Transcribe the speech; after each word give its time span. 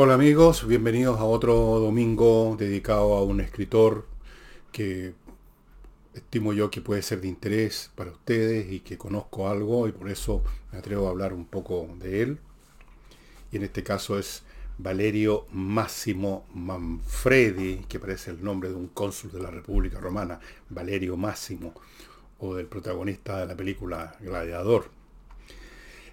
Hola 0.00 0.14
amigos, 0.14 0.64
bienvenidos 0.64 1.18
a 1.18 1.24
otro 1.24 1.56
domingo 1.56 2.54
dedicado 2.56 3.16
a 3.16 3.24
un 3.24 3.40
escritor 3.40 4.06
que 4.70 5.12
estimo 6.14 6.52
yo 6.52 6.70
que 6.70 6.80
puede 6.80 7.02
ser 7.02 7.20
de 7.20 7.26
interés 7.26 7.90
para 7.96 8.12
ustedes 8.12 8.70
y 8.70 8.78
que 8.78 8.96
conozco 8.96 9.48
algo 9.48 9.88
y 9.88 9.90
por 9.90 10.08
eso 10.08 10.44
me 10.70 10.78
atrevo 10.78 11.08
a 11.08 11.10
hablar 11.10 11.32
un 11.32 11.46
poco 11.46 11.88
de 11.98 12.22
él. 12.22 12.38
Y 13.50 13.56
en 13.56 13.64
este 13.64 13.82
caso 13.82 14.16
es 14.20 14.44
Valerio 14.78 15.46
Máximo 15.50 16.46
Manfredi, 16.54 17.78
que 17.88 17.98
parece 17.98 18.30
el 18.30 18.44
nombre 18.44 18.68
de 18.68 18.76
un 18.76 18.86
cónsul 18.86 19.32
de 19.32 19.42
la 19.42 19.50
República 19.50 19.98
Romana, 19.98 20.38
Valerio 20.68 21.16
Máximo, 21.16 21.74
o 22.38 22.54
del 22.54 22.66
protagonista 22.66 23.40
de 23.40 23.46
la 23.46 23.56
película 23.56 24.14
Gladiador. 24.20 24.96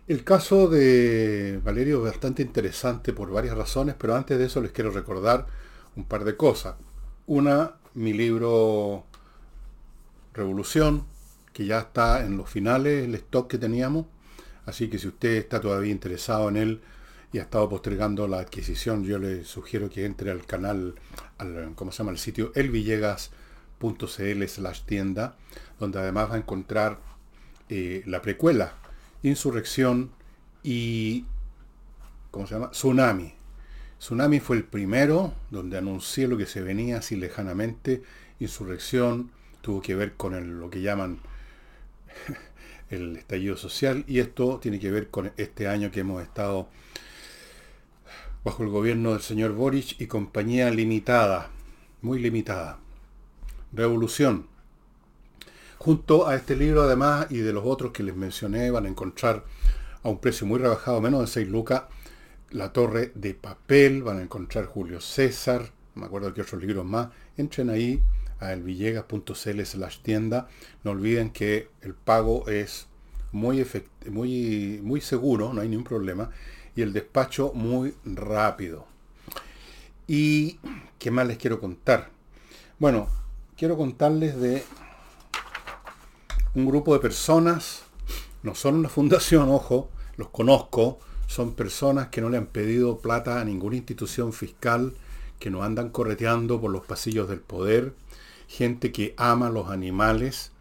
El 0.08 0.24
caso 0.24 0.68
de 0.68 1.60
Valerio 1.64 1.98
es 2.06 2.14
bastante 2.14 2.44
interesante 2.44 3.12
por 3.12 3.32
varias 3.32 3.58
razones, 3.58 3.96
pero 3.98 4.16
antes 4.16 4.38
de 4.38 4.46
eso 4.46 4.62
les 4.62 4.72
quiero 4.72 4.92
recordar 4.92 5.48
un 5.96 6.04
par 6.06 6.24
de 6.26 6.38
cosas. 6.38 6.76
Una, 7.26 7.78
mi 7.96 8.14
libro 8.14 9.06
Revolución, 10.32 11.08
que 11.54 11.66
ya 11.66 11.80
está 11.80 12.24
en 12.24 12.38
los 12.38 12.48
finales, 12.48 13.06
el 13.06 13.16
stock 13.16 13.50
que 13.50 13.58
teníamos. 13.58 14.06
Así 14.68 14.90
que 14.92 15.00
si 15.00 15.08
usted 15.08 15.38
está 15.38 15.60
todavía 15.60 15.92
interesado 15.92 16.50
en 16.50 16.58
él 16.58 16.82
y 17.34 17.40
ha 17.40 17.44
estado 17.44 17.68
postergando 17.68 18.28
la 18.28 18.38
adquisición, 18.38 19.06
yo 19.06 19.18
le 19.18 19.44
sugiero 19.44 19.90
que 19.90 20.06
entre 20.06 20.30
al 20.30 20.46
canal, 20.46 20.94
al, 21.40 21.74
¿cómo 21.74 21.92
se 21.92 22.00
llama? 22.00 22.12
El 22.12 22.20
sitio 22.20 22.52
elvillegas.cl 22.54 24.44
slash 24.46 24.82
tienda, 24.86 25.36
donde 25.80 25.98
además 25.98 26.30
va 26.30 26.36
a 26.36 26.38
encontrar 26.38 27.00
eh, 27.70 28.04
la 28.06 28.22
precuela 28.22 28.85
Insurrección 29.26 30.12
y, 30.62 31.26
¿cómo 32.30 32.46
se 32.46 32.54
llama? 32.54 32.70
Tsunami. 32.70 33.34
Tsunami 33.98 34.40
fue 34.40 34.58
el 34.58 34.64
primero 34.64 35.34
donde 35.50 35.80
anuncié 35.80 36.28
lo 36.28 36.38
que 36.38 36.46
se 36.46 36.62
venía 36.62 37.00
así 37.00 37.16
lejanamente. 37.16 38.04
Insurrección 38.40 39.32
tuvo 39.62 39.82
que 39.82 39.96
ver 39.96 40.14
con 40.14 40.60
lo 40.60 40.70
que 40.70 40.84
llaman 40.84 41.22
el 42.92 43.18
estallido 43.18 43.58
social 43.58 44.04
y 44.08 44.20
esto 44.20 44.60
tiene 44.60 44.80
que 44.80 44.92
ver 44.92 45.10
con 45.10 45.32
este 45.38 45.68
año 45.68 45.90
que 45.90 46.02
hemos 46.02 46.22
estado 46.22 46.70
bajo 48.44 48.62
el 48.62 48.70
gobierno 48.70 49.14
del 49.14 49.22
señor 49.22 49.54
Boric 49.54 50.00
y 50.00 50.06
compañía 50.06 50.70
limitada, 50.70 51.50
muy 52.04 52.20
limitada. 52.20 52.78
Revolución, 53.74 54.46
Junto 55.86 56.28
a 56.28 56.34
este 56.34 56.56
libro 56.56 56.82
además 56.82 57.28
y 57.30 57.38
de 57.38 57.54
los 57.54 57.64
otros 57.64 57.92
que 57.92 58.02
les 58.02 58.16
mencioné 58.16 58.72
van 58.72 58.88
a 58.88 58.90
encontrar 58.90 59.46
a 60.02 60.10
un 60.10 60.18
precio 60.18 60.48
muy 60.48 60.58
rebajado, 60.58 61.00
menos 61.00 61.22
de 61.22 61.28
6 61.28 61.48
lucas, 61.48 61.84
La 62.50 62.74
Torre 62.74 63.12
de 63.14 63.36
Papel, 63.36 64.02
van 64.02 64.18
a 64.18 64.24
encontrar 64.24 64.66
Julio 64.66 65.00
César, 65.00 65.72
me 65.94 66.08
acuerdo 66.08 66.34
qué 66.34 66.42
otros 66.42 66.60
libros 66.60 66.88
más. 66.88 67.10
Entren 67.38 67.70
ahí 67.70 68.02
a 68.40 68.54
elvillegas.cl 68.54 69.62
slash 69.64 70.00
tienda. 70.00 70.48
No 70.84 70.90
olviden 70.90 71.30
que 71.30 71.70
el 71.84 71.94
pago 71.94 72.48
es 72.48 72.88
muy, 73.32 73.64
muy, 74.10 74.80
muy 74.82 75.02
seguro, 75.02 75.54
no 75.54 75.62
hay 75.62 75.70
ningún 75.70 75.86
problema. 75.86 76.32
Y 76.76 76.82
el 76.82 76.94
despacho 76.94 77.52
muy 77.54 77.94
rápido. 78.06 78.88
¿Y 80.08 80.58
qué 80.98 81.12
más 81.12 81.28
les 81.28 81.38
quiero 81.38 81.60
contar? 81.60 82.10
Bueno, 82.80 83.08
quiero 83.56 83.78
contarles 83.78 84.36
de 84.42 84.64
un 86.56 86.66
grupo 86.66 86.94
de 86.94 87.02
personas, 87.02 87.84
no 88.42 88.56
son 88.56 88.76
una 88.76 88.88
fundación, 88.88 89.50
ojo, 89.50 89.90
los 90.16 90.30
conozco, 90.30 91.00
son 91.28 91.54
personas 91.54 92.08
que 92.08 92.22
no 92.22 92.30
le 92.30 92.38
han 92.38 92.46
pedido 92.46 93.00
plata 93.00 93.42
a 93.42 93.46
ninguna 93.46 93.76
institución 93.76 94.32
fiscal, 94.32 94.94
que 95.38 95.50
no 95.50 95.64
andan 95.64 95.90
correteando 95.90 96.62
por 96.62 96.72
los 96.72 96.86
pasillos 96.86 97.28
del 97.28 97.42
poder, 97.42 97.94
gente 98.48 98.94
que 98.94 99.14
ama 99.18 99.50
los 99.50 99.70
animales 99.70 100.54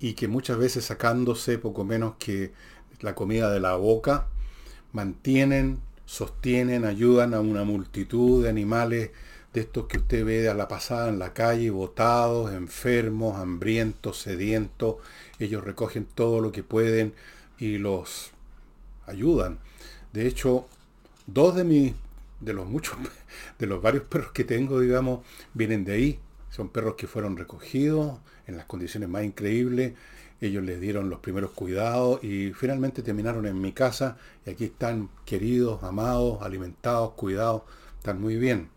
y 0.00 0.14
que 0.14 0.26
muchas 0.26 0.56
veces 0.56 0.86
sacándose 0.86 1.58
poco 1.58 1.84
menos 1.84 2.14
que 2.18 2.52
la 3.00 3.14
comida 3.14 3.52
de 3.52 3.60
la 3.60 3.76
boca, 3.76 4.28
mantienen, 4.92 5.80
sostienen, 6.06 6.86
ayudan 6.86 7.34
a 7.34 7.40
una 7.40 7.64
multitud 7.64 8.42
de 8.42 8.48
animales 8.48 9.10
de 9.52 9.60
estos 9.60 9.86
que 9.86 9.98
usted 9.98 10.24
ve 10.24 10.48
a 10.48 10.54
la 10.54 10.68
pasada 10.68 11.08
en 11.08 11.18
la 11.18 11.34
calle, 11.34 11.70
botados, 11.70 12.52
enfermos, 12.52 13.36
hambrientos, 13.36 14.20
sedientos. 14.20 14.96
Ellos 15.38 15.62
recogen 15.62 16.06
todo 16.06 16.40
lo 16.40 16.52
que 16.52 16.62
pueden 16.62 17.14
y 17.58 17.78
los 17.78 18.30
ayudan. 19.06 19.58
De 20.12 20.26
hecho, 20.26 20.66
dos 21.26 21.54
de 21.54 21.64
mis, 21.64 21.94
de 22.40 22.54
los 22.54 22.66
muchos, 22.66 22.96
de 23.58 23.66
los 23.66 23.82
varios 23.82 24.04
perros 24.04 24.32
que 24.32 24.44
tengo, 24.44 24.80
digamos, 24.80 25.20
vienen 25.54 25.84
de 25.84 25.92
ahí. 25.92 26.18
Son 26.50 26.68
perros 26.68 26.94
que 26.96 27.06
fueron 27.06 27.36
recogidos 27.36 28.18
en 28.46 28.56
las 28.56 28.66
condiciones 28.66 29.08
más 29.08 29.24
increíbles. 29.24 29.94
Ellos 30.40 30.64
les 30.64 30.80
dieron 30.80 31.08
los 31.08 31.20
primeros 31.20 31.52
cuidados 31.52 32.22
y 32.24 32.52
finalmente 32.52 33.02
terminaron 33.02 33.46
en 33.46 33.60
mi 33.60 33.72
casa 33.72 34.16
y 34.44 34.50
aquí 34.50 34.64
están 34.64 35.08
queridos, 35.24 35.84
amados, 35.84 36.42
alimentados, 36.42 37.12
cuidados, 37.12 37.62
están 37.98 38.20
muy 38.20 38.36
bien. 38.36 38.68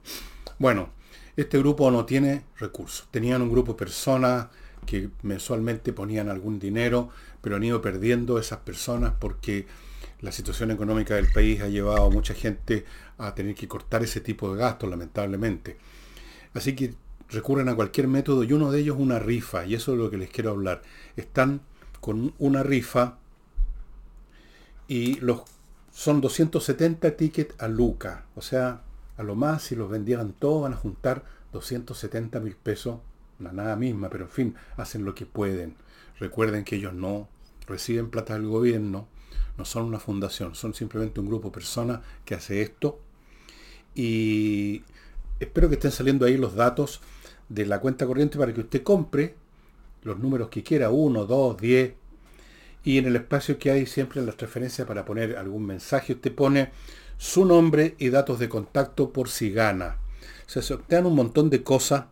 Bueno, 0.57 0.89
este 1.35 1.57
grupo 1.59 1.91
no 1.91 2.05
tiene 2.05 2.43
recursos. 2.57 3.07
Tenían 3.11 3.41
un 3.41 3.51
grupo 3.51 3.73
de 3.73 3.79
personas 3.79 4.47
que 4.85 5.09
mensualmente 5.23 5.91
ponían 5.91 6.29
algún 6.29 6.59
dinero, 6.59 7.09
pero 7.41 7.57
han 7.57 7.63
ido 7.63 7.81
perdiendo 7.81 8.39
esas 8.39 8.59
personas 8.59 9.13
porque 9.19 9.67
la 10.21 10.31
situación 10.31 10.71
económica 10.71 11.15
del 11.15 11.31
país 11.31 11.61
ha 11.61 11.67
llevado 11.67 12.05
a 12.05 12.09
mucha 12.09 12.33
gente 12.33 12.85
a 13.17 13.35
tener 13.35 13.55
que 13.55 13.67
cortar 13.67 14.03
ese 14.03 14.21
tipo 14.21 14.53
de 14.53 14.59
gastos, 14.59 14.89
lamentablemente. 14.89 15.77
Así 16.53 16.73
que 16.75 16.93
recurren 17.29 17.67
a 17.69 17.75
cualquier 17.75 18.07
método 18.07 18.43
y 18.43 18.53
uno 18.53 18.71
de 18.71 18.79
ellos 18.79 18.95
una 18.97 19.19
rifa, 19.19 19.65
y 19.65 19.75
eso 19.75 19.93
es 19.93 19.97
lo 19.97 20.09
que 20.09 20.17
les 20.17 20.29
quiero 20.29 20.51
hablar. 20.51 20.83
Están 21.17 21.61
con 21.99 22.33
una 22.37 22.63
rifa 22.63 23.17
y 24.87 25.19
los 25.19 25.41
son 25.91 26.21
270 26.21 27.15
tickets 27.15 27.55
a 27.57 27.67
Luca, 27.67 28.25
o 28.35 28.41
sea, 28.41 28.81
a 29.17 29.23
lo 29.23 29.35
más, 29.35 29.63
si 29.63 29.75
los 29.75 29.89
vendieran 29.89 30.33
todos, 30.33 30.63
van 30.63 30.73
a 30.73 30.77
juntar 30.77 31.23
270 31.53 32.39
mil 32.39 32.55
pesos, 32.55 32.99
la 33.39 33.51
nada 33.51 33.75
misma, 33.75 34.09
pero 34.09 34.25
en 34.25 34.29
fin, 34.29 34.55
hacen 34.77 35.05
lo 35.05 35.15
que 35.15 35.25
pueden. 35.25 35.75
Recuerden 36.19 36.63
que 36.63 36.75
ellos 36.75 36.93
no 36.93 37.27
reciben 37.67 38.09
plata 38.09 38.33
del 38.33 38.47
gobierno, 38.47 39.07
no 39.57 39.65
son 39.65 39.85
una 39.85 39.99
fundación, 39.99 40.55
son 40.55 40.73
simplemente 40.73 41.19
un 41.19 41.27
grupo 41.27 41.49
de 41.49 41.53
personas 41.53 42.01
que 42.25 42.35
hace 42.35 42.61
esto. 42.61 42.99
Y 43.93 44.83
espero 45.39 45.69
que 45.69 45.75
estén 45.75 45.91
saliendo 45.91 46.25
ahí 46.25 46.37
los 46.37 46.55
datos 46.55 47.01
de 47.49 47.65
la 47.65 47.79
cuenta 47.79 48.05
corriente 48.05 48.37
para 48.37 48.53
que 48.53 48.61
usted 48.61 48.83
compre 48.83 49.35
los 50.03 50.19
números 50.19 50.49
que 50.49 50.63
quiera, 50.63 50.89
1, 50.89 51.25
2, 51.25 51.57
10. 51.57 51.93
Y 52.83 52.97
en 52.97 53.05
el 53.05 53.15
espacio 53.15 53.57
que 53.57 53.71
hay 53.71 53.85
siempre 53.85 54.19
en 54.19 54.27
las 54.27 54.37
referencias 54.37 54.87
para 54.87 55.05
poner 55.05 55.37
algún 55.37 55.65
mensaje, 55.65 56.13
usted 56.13 56.33
pone 56.33 56.69
su 57.17 57.45
nombre 57.45 57.95
y 57.97 58.09
datos 58.09 58.39
de 58.39 58.49
contacto 58.49 59.11
por 59.11 59.29
si 59.29 59.51
gana. 59.51 59.97
se 60.47 60.61
dan 60.89 61.05
un 61.05 61.15
montón 61.15 61.49
de 61.49 61.63
cosas 61.63 62.05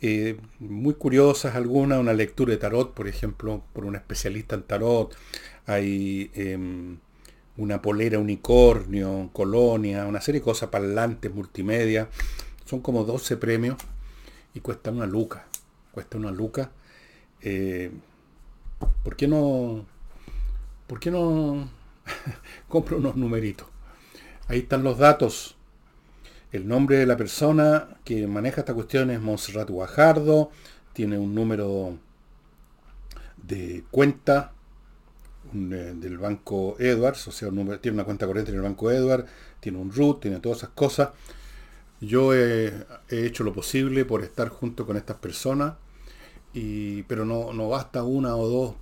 eh, 0.00 0.38
muy 0.58 0.94
curiosas, 0.94 1.54
algunas, 1.54 1.98
una 1.98 2.12
lectura 2.12 2.52
de 2.52 2.58
tarot, 2.58 2.92
por 2.92 3.08
ejemplo, 3.08 3.62
por 3.72 3.84
un 3.84 3.96
especialista 3.96 4.54
en 4.54 4.62
tarot. 4.62 5.16
Hay 5.66 6.30
em, 6.34 6.98
una 7.56 7.80
polera 7.82 8.18
unicornio, 8.18 9.30
colonia, 9.32 10.06
una 10.06 10.20
serie 10.20 10.40
de 10.40 10.44
cosas, 10.44 10.68
parlantes, 10.70 11.32
multimedia. 11.34 12.08
Son 12.64 12.80
como 12.80 13.04
12 13.04 13.36
premios 13.36 13.76
y 14.54 14.60
cuesta 14.60 14.90
una 14.90 15.06
luca. 15.06 15.46
Cuesta 15.92 16.18
una 16.18 16.30
luca. 16.30 16.70
Eh, 17.42 17.90
¿Por 19.02 19.16
qué 19.16 19.28
no? 19.28 19.86
¿Por 20.86 21.00
qué 21.00 21.10
no 21.10 21.68
compro 22.68 22.98
unos 22.98 23.16
numeritos? 23.16 23.66
Ahí 24.48 24.60
están 24.60 24.84
los 24.84 24.98
datos. 24.98 25.56
El 26.52 26.68
nombre 26.68 26.98
de 26.98 27.06
la 27.06 27.16
persona 27.16 27.98
que 28.04 28.26
maneja 28.26 28.60
esta 28.60 28.74
cuestión 28.74 29.10
es 29.10 29.20
Monserrat 29.20 29.68
Guajardo. 29.68 30.50
Tiene 30.92 31.18
un 31.18 31.34
número 31.34 31.98
de 33.36 33.84
cuenta 33.90 34.52
eh, 35.52 35.94
del 35.96 36.18
banco 36.18 36.76
Edwards, 36.78 37.28
o 37.28 37.32
sea, 37.32 37.50
tiene 37.80 37.94
una 37.94 38.04
cuenta 38.04 38.26
corriente 38.26 38.50
en 38.50 38.56
el 38.56 38.62
banco 38.62 38.90
Edwards, 38.90 39.28
tiene 39.60 39.78
un 39.78 39.92
root, 39.92 40.20
tiene 40.20 40.40
todas 40.40 40.58
esas 40.58 40.70
cosas. 40.70 41.10
Yo 42.00 42.34
he, 42.34 42.86
hecho 43.08 43.42
lo 43.42 43.52
posible 43.52 44.04
por 44.04 44.22
estar 44.22 44.48
junto 44.48 44.86
con 44.86 44.96
estas 44.96 45.16
personas, 45.16 45.74
pero 46.52 47.24
no, 47.24 47.52
no 47.52 47.68
basta 47.68 48.02
una 48.02 48.36
o 48.36 48.48
dos, 48.48 48.74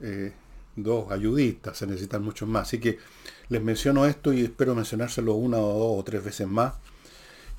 eh, 0.00 0.32
dos 0.76 1.10
ayudistas, 1.10 1.78
se 1.78 1.86
necesitan 1.86 2.22
muchos 2.22 2.48
más. 2.48 2.68
Así 2.68 2.78
que 2.78 2.98
les 3.48 3.62
menciono 3.62 4.06
esto 4.06 4.32
y 4.32 4.44
espero 4.44 4.74
mencionárselo 4.74 5.34
una 5.34 5.58
o 5.58 5.78
dos 5.78 6.00
o 6.00 6.04
tres 6.04 6.22
veces 6.24 6.46
más, 6.46 6.74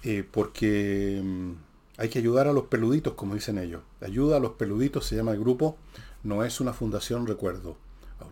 eh, 0.03 0.23
porque 0.29 1.21
mm, 1.23 1.51
hay 1.97 2.09
que 2.09 2.19
ayudar 2.19 2.47
a 2.47 2.53
los 2.53 2.65
peluditos, 2.65 3.13
como 3.13 3.35
dicen 3.35 3.57
ellos. 3.57 3.81
Ayuda 4.01 4.37
a 4.37 4.39
los 4.39 4.51
peluditos 4.51 5.05
se 5.05 5.15
llama 5.15 5.31
el 5.31 5.39
grupo, 5.39 5.77
no 6.23 6.43
es 6.45 6.61
una 6.61 6.73
fundación, 6.73 7.27
recuerdo. 7.27 7.77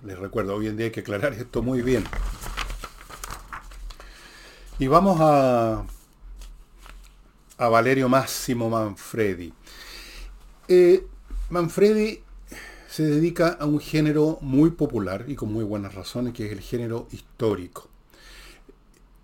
Les 0.03 0.17
recuerdo, 0.17 0.55
hoy 0.55 0.67
en 0.67 0.77
día 0.77 0.87
hay 0.87 0.91
que 0.91 1.01
aclarar 1.01 1.33
esto 1.33 1.61
muy 1.61 1.81
bien. 1.81 2.03
Y 4.77 4.87
vamos 4.87 5.17
a, 5.21 5.85
a 7.57 7.69
Valerio 7.69 8.09
Máximo 8.09 8.69
Manfredi. 8.69 9.53
Eh, 10.67 11.07
Manfredi 11.49 12.21
se 12.95 13.03
dedica 13.03 13.57
a 13.59 13.65
un 13.65 13.81
género 13.81 14.37
muy 14.39 14.69
popular 14.69 15.25
y 15.27 15.35
con 15.35 15.51
muy 15.51 15.65
buenas 15.65 15.95
razones, 15.95 16.33
que 16.33 16.45
es 16.45 16.53
el 16.53 16.61
género 16.61 17.09
histórico. 17.11 17.89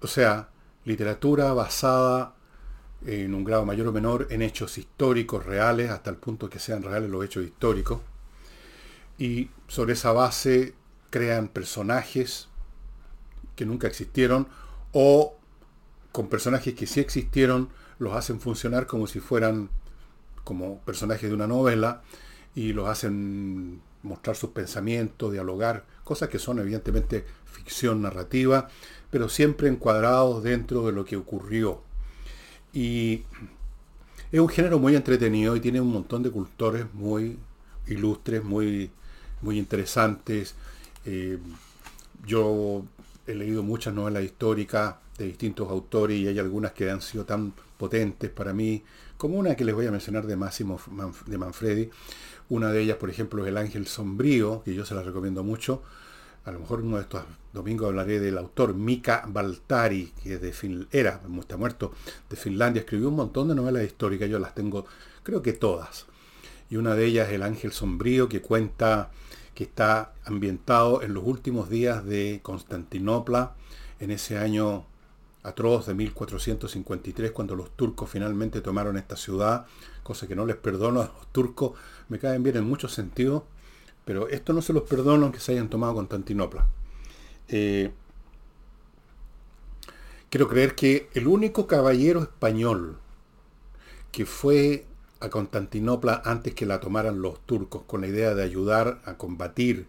O 0.02 0.08
sea, 0.08 0.50
literatura 0.84 1.54
basada 1.54 2.36
en 3.06 3.34
un 3.34 3.46
grado 3.46 3.64
mayor 3.64 3.88
o 3.88 3.94
menor 3.94 4.28
en 4.30 4.42
hechos 4.42 4.78
históricos 4.78 5.46
reales, 5.46 5.90
hasta 5.90 6.10
el 6.10 6.18
punto 6.18 6.50
que 6.50 6.60
sean 6.60 6.84
reales 6.84 7.10
los 7.10 7.24
hechos 7.24 7.46
históricos. 7.46 8.02
Y 9.18 9.50
sobre 9.70 9.94
esa 9.94 10.12
base 10.12 10.74
crean 11.10 11.48
personajes 11.48 12.50
que 13.56 13.66
nunca 13.66 13.88
existieron 13.88 14.50
o 14.92 15.38
con 16.12 16.28
personajes 16.28 16.74
que 16.74 16.88
sí 16.88 17.00
existieron 17.00 17.70
los 18.00 18.16
hacen 18.16 18.42
funcionar 18.42 18.86
como 18.86 19.08
si 19.08 19.22
fueran 19.22 19.70
como 20.44 20.80
personajes 20.80 21.30
de 21.30 21.36
una 21.36 21.48
novela 21.48 22.02
y 22.56 22.74
los 22.74 22.88
hacen 22.88 23.82
mostrar 24.04 24.36
sus 24.36 24.52
pensamientos, 24.52 25.32
dialogar, 25.32 25.86
cosas 26.04 26.30
que 26.30 26.40
son 26.40 26.60
evidentemente 26.60 27.26
ficción 27.46 28.02
narrativa, 28.02 28.68
pero 29.10 29.30
siempre 29.30 29.70
encuadrados 29.70 30.44
dentro 30.44 30.86
de 30.86 30.92
lo 30.92 31.06
que 31.06 31.18
ocurrió. 31.18 31.82
Y 32.74 33.24
es 34.32 34.40
un 34.40 34.50
género 34.50 34.80
muy 34.80 34.96
entretenido 34.96 35.56
y 35.56 35.60
tiene 35.60 35.82
un 35.82 35.92
montón 35.92 36.24
de 36.24 36.32
cultores 36.32 36.86
muy 36.94 37.38
ilustres, 37.88 38.44
muy, 38.44 38.90
muy 39.42 39.60
interesantes. 39.60 40.56
Eh, 41.06 41.38
yo 42.26 42.84
he 43.28 43.36
leído 43.36 43.64
muchas 43.64 43.94
novelas 43.94 44.24
históricas 44.24 44.96
de 45.18 45.26
distintos 45.26 45.70
autores 45.70 46.18
y 46.18 46.28
hay 46.28 46.40
algunas 46.40 46.72
que 46.72 46.90
han 46.90 47.02
sido 47.02 47.26
tan 47.26 47.54
potentes 47.78 48.30
para 48.30 48.54
mí, 48.54 48.84
como 49.18 49.38
una 49.38 49.56
que 49.56 49.66
les 49.66 49.76
voy 49.76 49.86
a 49.86 49.92
mencionar 49.92 50.26
de 50.26 50.36
Máximo 50.36 50.80
de 51.26 51.38
Manfredi. 51.38 51.90
Una 52.52 52.70
de 52.70 52.82
ellas, 52.82 52.98
por 52.98 53.10
ejemplo, 53.10 53.44
es 53.44 53.48
El 53.48 53.56
Ángel 53.56 53.88
Sombrío, 53.88 54.62
que 54.66 54.74
yo 54.74 54.86
se 54.86 54.94
la 54.94 55.04
recomiendo 55.04 55.42
mucho, 55.42 55.84
a 56.44 56.52
lo 56.52 56.60
mejor 56.60 56.82
uno 56.82 56.98
de 56.98 57.04
estos 57.04 57.24
domingos 57.54 57.88
hablaré 57.88 58.20
del 58.20 58.38
autor 58.38 58.74
Mika 58.74 59.24
Baltari, 59.26 60.12
que 60.22 60.38
de 60.38 60.52
fin, 60.52 60.86
era, 60.92 61.22
está 61.40 61.56
muerto, 61.56 61.94
de 62.30 62.36
Finlandia, 62.36 62.82
escribió 62.82 63.08
un 63.08 63.16
montón 63.16 63.48
de 63.48 63.56
novelas 63.56 63.86
históricas, 63.86 64.30
yo 64.30 64.38
las 64.38 64.54
tengo, 64.54 64.86
creo 65.24 65.42
que 65.42 65.54
todas. 65.54 66.08
Y 66.70 66.76
una 66.76 66.94
de 66.94 67.06
ellas 67.06 67.30
El 67.30 67.44
Ángel 67.44 67.72
Sombrío, 67.72 68.28
que 68.28 68.42
cuenta 68.42 69.12
que 69.56 69.64
está 69.64 70.12
ambientado 70.26 71.04
en 71.04 71.14
los 71.14 71.24
últimos 71.26 71.70
días 71.70 72.04
de 72.04 72.42
Constantinopla, 72.44 73.56
en 74.02 74.12
ese 74.12 74.38
año 74.38 74.88
atroz 75.44 75.88
de 75.88 75.94
1453, 75.94 77.32
cuando 77.32 77.56
los 77.56 77.72
turcos 77.78 78.10
finalmente 78.10 78.62
tomaron 78.62 78.98
esta 78.98 79.16
ciudad, 79.16 79.66
cosa 80.04 80.28
que 80.28 80.36
no 80.36 80.46
les 80.46 80.58
perdono 80.58 81.02
a 81.02 81.06
los 81.06 81.28
turcos, 81.32 81.74
me 82.12 82.20
caen 82.20 82.44
bien 82.44 82.58
en 82.58 82.66
muchos 82.66 82.94
sentidos, 82.94 83.44
pero 84.04 84.28
esto 84.28 84.52
no 84.52 84.62
se 84.62 84.74
los 84.74 84.84
perdono 84.84 85.24
aunque 85.24 85.40
se 85.40 85.54
hayan 85.54 85.70
tomado 85.70 85.96
Constantinopla. 85.96 86.68
Eh, 87.48 87.90
quiero 90.30 90.50
creer 90.50 90.76
que 90.76 91.10
el 91.14 91.26
único 91.28 91.68
caballero 91.68 92.22
español 92.22 92.98
que 94.12 94.26
fue 94.26 94.86
a 95.22 95.30
Constantinopla 95.30 96.22
antes 96.26 96.54
que 96.54 96.66
la 96.66 96.82
tomaran 96.82 97.22
los 97.22 97.40
turcos 97.46 97.84
con 97.84 98.02
la 98.02 98.08
idea 98.08 98.36
de 98.36 98.44
ayudar 98.44 99.02
a 99.06 99.14
combatir, 99.14 99.88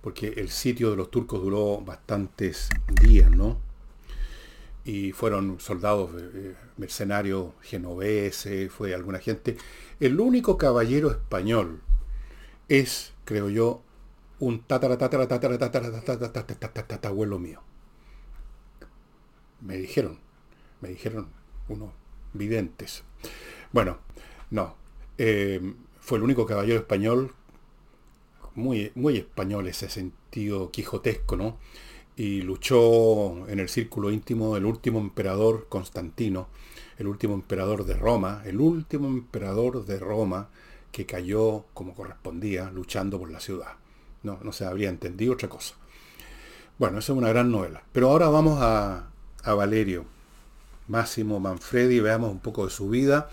porque 0.00 0.28
el 0.38 0.48
sitio 0.48 0.90
de 0.90 0.96
los 0.96 1.10
turcos 1.10 1.42
duró 1.42 1.82
bastantes 1.82 2.70
días, 3.02 3.30
¿no? 3.30 3.58
Y 4.84 5.12
fueron 5.12 5.60
soldados 5.60 6.10
eh, 6.20 6.54
mercenarios 6.76 7.54
genoveses, 7.62 8.70
fue 8.70 8.94
alguna 8.94 9.18
gente. 9.18 9.56
El 10.00 10.20
único 10.20 10.58
caballero 10.58 11.10
español 11.10 11.80
es 12.68 13.14
creo 13.24 13.48
yo, 13.48 13.82
un 14.38 14.62
tatara 14.62 14.98
tatara 14.98 15.26
tatara 15.26 15.58
tatara 15.58 17.08
abuelo 17.08 17.38
mío. 17.38 17.62
Me 19.60 19.76
dijeron, 19.76 20.18
me 20.80 20.90
dijeron 20.90 21.28
unos 21.68 21.90
videntes. 22.34 23.02
Bueno, 23.72 23.98
no. 24.50 24.76
fue 25.16 26.18
el 26.18 26.24
único 26.24 26.44
caballero 26.44 26.80
español, 26.80 27.32
muy, 28.54 28.92
muy 28.94 29.16
español 29.16 29.66
ese 29.66 29.88
sentido 29.88 30.70
quijotesco, 30.70 31.36
¿no? 31.36 31.58
Y 32.16 32.42
luchó 32.42 33.48
en 33.48 33.58
el 33.58 33.68
círculo 33.68 34.10
íntimo 34.10 34.54
del 34.54 34.64
último 34.66 35.00
emperador 35.00 35.66
Constantino, 35.68 36.48
el 36.98 37.08
último 37.08 37.34
emperador 37.34 37.84
de 37.84 37.94
Roma, 37.94 38.42
el 38.44 38.60
último 38.60 39.08
emperador 39.08 39.84
de 39.84 39.98
Roma, 39.98 40.48
que 40.92 41.06
cayó 41.06 41.64
como 41.74 41.94
correspondía, 41.94 42.70
luchando 42.70 43.18
por 43.18 43.30
la 43.30 43.40
ciudad. 43.40 43.72
No, 44.22 44.38
no 44.42 44.52
se 44.52 44.64
habría 44.64 44.90
entendido 44.90 45.32
otra 45.32 45.48
cosa. 45.48 45.74
Bueno, 46.78 46.98
esa 46.98 47.12
es 47.12 47.18
una 47.18 47.28
gran 47.28 47.50
novela. 47.50 47.82
Pero 47.92 48.10
ahora 48.10 48.28
vamos 48.28 48.58
a, 48.60 49.10
a 49.42 49.54
Valerio. 49.54 50.04
Máximo 50.86 51.40
Manfredi, 51.40 51.98
veamos 52.00 52.30
un 52.30 52.40
poco 52.40 52.64
de 52.64 52.70
su 52.70 52.88
vida. 52.88 53.28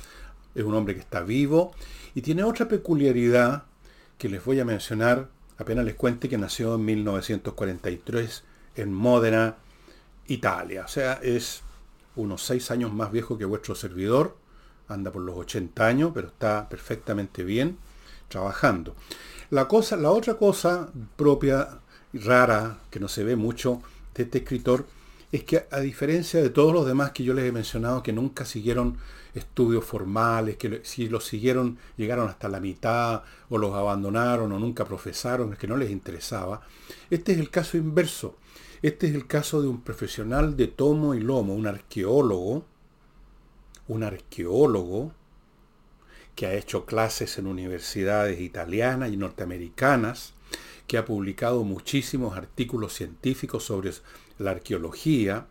Es 0.56 0.63
un 0.63 0.74
hombre 0.74 0.95
que 0.95 1.01
está 1.01 1.22
vivo 1.22 1.74
y 2.16 2.22
tiene 2.22 2.44
otra 2.44 2.68
peculiaridad 2.68 3.63
que 4.18 4.30
les 4.30 4.44
voy 4.44 4.60
a 4.60 4.66
mencionar 4.66 5.30
apenas 5.62 5.86
les 5.86 5.95
cuente 5.95 6.28
que 6.28 6.38
nació 6.38 6.75
en 6.75 6.86
1943 6.86 8.44
en 8.75 8.94
Módena, 8.94 9.57
Italia. 10.27 10.83
O 10.85 10.88
sea, 10.88 11.13
es 11.21 11.62
unos 12.15 12.44
seis 12.44 12.71
años 12.71 12.94
más 12.94 13.12
viejo 13.12 13.38
que 13.38 13.45
vuestro 13.45 13.75
servidor 13.75 14.38
anda 14.88 15.12
por 15.12 15.21
los 15.21 15.38
80 15.38 15.85
años, 15.85 16.12
pero 16.13 16.27
está 16.27 16.68
perfectamente 16.68 17.44
bien 17.44 17.77
trabajando. 18.27 18.95
La, 19.50 19.68
cosa, 19.68 19.95
la 19.97 20.12
otra 20.12 20.35
cosa 20.35 20.89
propia, 21.15 21.79
rara, 22.13 22.79
que 22.89 23.00
no 23.00 23.07
se 23.07 23.23
ve 23.23 23.35
mucho 23.35 23.81
de 24.13 24.23
este 24.23 24.39
escritor, 24.39 24.85
es 25.31 25.44
que 25.44 25.66
a 25.72 25.80
diferencia 25.80 26.42
de 26.42 26.50
todos 26.50 26.74
los 26.74 26.86
demás 26.86 27.12
que 27.12 27.24
yo 27.24 27.33
les 27.33 27.45
he 27.45 27.51
mencionado, 27.51 28.04
que 28.04 28.13
nunca 28.13 28.45
siguieron 28.45 28.98
estudios 29.33 29.86
formales, 29.86 30.57
que 30.57 30.81
si 30.83 31.07
los 31.07 31.25
siguieron 31.25 31.78
llegaron 31.95 32.28
hasta 32.28 32.50
la 32.50 32.60
mitad, 32.60 33.24
o 33.50 33.57
los 33.57 33.74
abandonaron, 33.74 34.51
o 34.51 34.60
nunca 34.60 34.86
profesaron, 34.86 35.54
es 35.54 35.60
que 35.60 35.68
no 35.68 35.78
les 35.78 35.89
interesaba, 35.89 36.62
este 37.10 37.31
es 37.31 37.39
el 37.39 37.50
caso 37.50 37.78
inverso. 37.78 38.36
Este 38.81 39.07
es 39.07 39.13
el 39.13 39.28
caso 39.28 39.62
de 39.62 39.68
un 39.68 39.81
profesional 39.81 40.57
de 40.57 40.66
tomo 40.66 41.13
y 41.13 41.19
lomo, 41.19 41.54
un 41.54 41.68
arqueólogo, 41.68 42.66
un 43.88 44.04
arqueólogo 44.04 45.11
que 46.35 46.47
ha 46.47 46.56
hecho 46.56 46.88
clases 46.88 47.38
en 47.38 47.45
universidades 47.45 48.42
italianas 48.42 49.11
y 49.11 49.18
norteamericanas, 49.18 50.33
que 50.88 50.97
ha 50.97 51.06
publicado 51.06 51.64
muchísimos 51.64 52.35
artículos 52.35 52.94
científicos 52.94 53.66
sobre 53.66 53.92
la 54.42 54.52
arqueología 54.52 55.48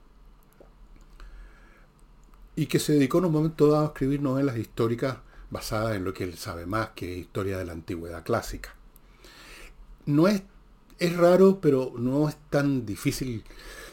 y 2.56 2.66
que 2.66 2.78
se 2.78 2.92
dedicó 2.92 3.18
en 3.18 3.26
un 3.26 3.32
momento 3.32 3.68
dado 3.68 3.84
a 3.84 3.86
escribir 3.86 4.20
novelas 4.20 4.58
históricas 4.58 5.18
basadas 5.50 5.96
en 5.96 6.04
lo 6.04 6.12
que 6.12 6.24
él 6.24 6.36
sabe 6.36 6.66
más, 6.66 6.90
que 6.90 7.16
historia 7.16 7.58
de 7.58 7.64
la 7.64 7.72
antigüedad 7.72 8.24
clásica. 8.24 8.74
No 10.06 10.28
es, 10.28 10.42
es 10.98 11.16
raro, 11.16 11.60
pero 11.60 11.92
no 11.96 12.28
es 12.28 12.36
tan 12.50 12.84
difícil, 12.86 13.44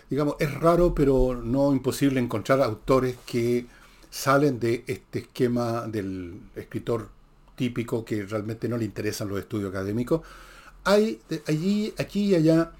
digamos, 0.09 0.35
es 0.39 0.53
raro, 0.53 0.93
pero 0.93 1.39
no 1.41 1.71
imposible 1.71 2.19
encontrar 2.19 2.61
autores 2.61 3.17
que 3.25 3.65
salen 4.09 4.59
de 4.59 4.83
este 4.87 5.19
esquema 5.19 5.87
del 5.87 6.39
escritor 6.55 7.09
típico 7.55 8.05
que 8.05 8.23
realmente 8.25 8.69
no 8.69 8.77
le 8.77 8.85
interesan 8.85 9.29
los 9.29 9.39
estudios 9.39 9.69
académicos. 9.69 10.21
Hay 10.83 11.19
allí, 11.47 11.93
aquí 11.97 12.25
y 12.25 12.35
allá 12.35 12.71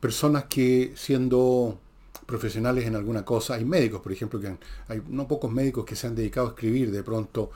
personas 0.00 0.44
que 0.44 0.92
siendo 0.96 1.78
profesionales 2.26 2.86
en 2.86 2.96
alguna 2.96 3.24
cosa, 3.24 3.54
hay 3.54 3.64
médicos, 3.64 4.00
por 4.00 4.12
ejemplo, 4.12 4.40
que 4.40 4.56
hay 4.88 5.02
no 5.08 5.28
pocos 5.28 5.50
médicos 5.50 5.84
que 5.84 5.96
se 5.96 6.06
han 6.06 6.14
dedicado 6.14 6.48
a 6.48 6.50
escribir 6.50 6.90
de 6.90 7.02
pronto 7.02 7.50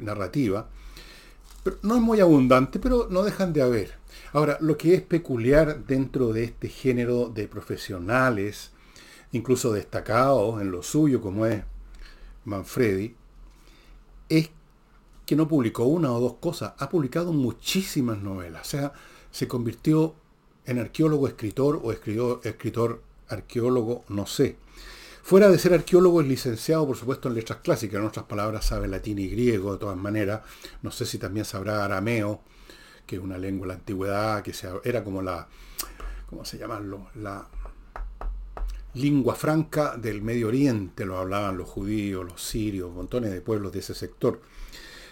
narrativa, 0.00 0.68
pero 1.62 1.78
no 1.82 1.96
es 1.96 2.00
muy 2.02 2.20
abundante, 2.20 2.78
pero 2.78 3.08
no 3.10 3.22
dejan 3.22 3.52
de 3.52 3.62
haber. 3.62 3.94
Ahora, 4.32 4.58
lo 4.60 4.76
que 4.76 4.94
es 4.94 5.02
peculiar 5.02 5.84
dentro 5.86 6.32
de 6.32 6.44
este 6.44 6.68
género 6.68 7.28
de 7.28 7.48
profesionales, 7.48 8.70
incluso 9.32 9.72
destacados 9.72 10.60
en 10.60 10.70
lo 10.70 10.82
suyo, 10.82 11.20
como 11.20 11.46
es 11.46 11.64
Manfredi, 12.44 13.14
es 14.28 14.50
que 15.24 15.36
no 15.36 15.48
publicó 15.48 15.84
una 15.84 16.12
o 16.12 16.20
dos 16.20 16.34
cosas, 16.34 16.74
ha 16.78 16.88
publicado 16.88 17.32
muchísimas 17.32 18.18
novelas. 18.18 18.66
O 18.66 18.70
sea, 18.70 18.92
se 19.32 19.48
convirtió 19.48 20.14
en 20.66 20.78
arqueólogo, 20.78 21.28
escritor 21.28 21.80
o 21.82 21.92
escritor, 21.92 22.40
escritor 22.44 23.02
arqueólogo, 23.28 24.04
no 24.08 24.26
sé. 24.26 24.56
Fuera 25.22 25.48
de 25.48 25.58
ser 25.58 25.74
arqueólogo 25.74 26.20
es 26.20 26.28
licenciado, 26.28 26.86
por 26.86 26.96
supuesto, 26.96 27.28
en 27.28 27.34
letras 27.34 27.58
clásicas. 27.62 27.98
En 27.98 28.06
otras 28.06 28.26
palabras, 28.26 28.64
sabe 28.64 28.86
latín 28.86 29.18
y 29.18 29.28
griego, 29.28 29.72
de 29.72 29.78
todas 29.78 29.96
maneras. 29.96 30.42
No 30.82 30.92
sé 30.92 31.04
si 31.04 31.18
también 31.18 31.44
sabrá 31.44 31.84
arameo, 31.84 32.42
que 33.06 33.16
es 33.16 33.22
una 33.22 33.38
lengua 33.38 33.66
de 33.66 33.68
la 33.68 33.78
antigüedad, 33.78 34.42
que 34.42 34.52
era 34.84 35.02
como 35.02 35.22
la, 35.22 35.48
¿cómo 36.28 36.44
se 36.44 36.58
llama? 36.58 36.80
La, 37.16 37.46
lingua 38.96 39.34
franca 39.34 39.96
del 39.96 40.22
Medio 40.22 40.48
Oriente, 40.48 41.04
lo 41.04 41.18
hablaban 41.18 41.58
los 41.58 41.68
judíos, 41.68 42.24
los 42.24 42.42
sirios, 42.42 42.90
montones 42.90 43.30
de 43.30 43.42
pueblos 43.42 43.72
de 43.72 43.80
ese 43.80 43.94
sector. 43.94 44.40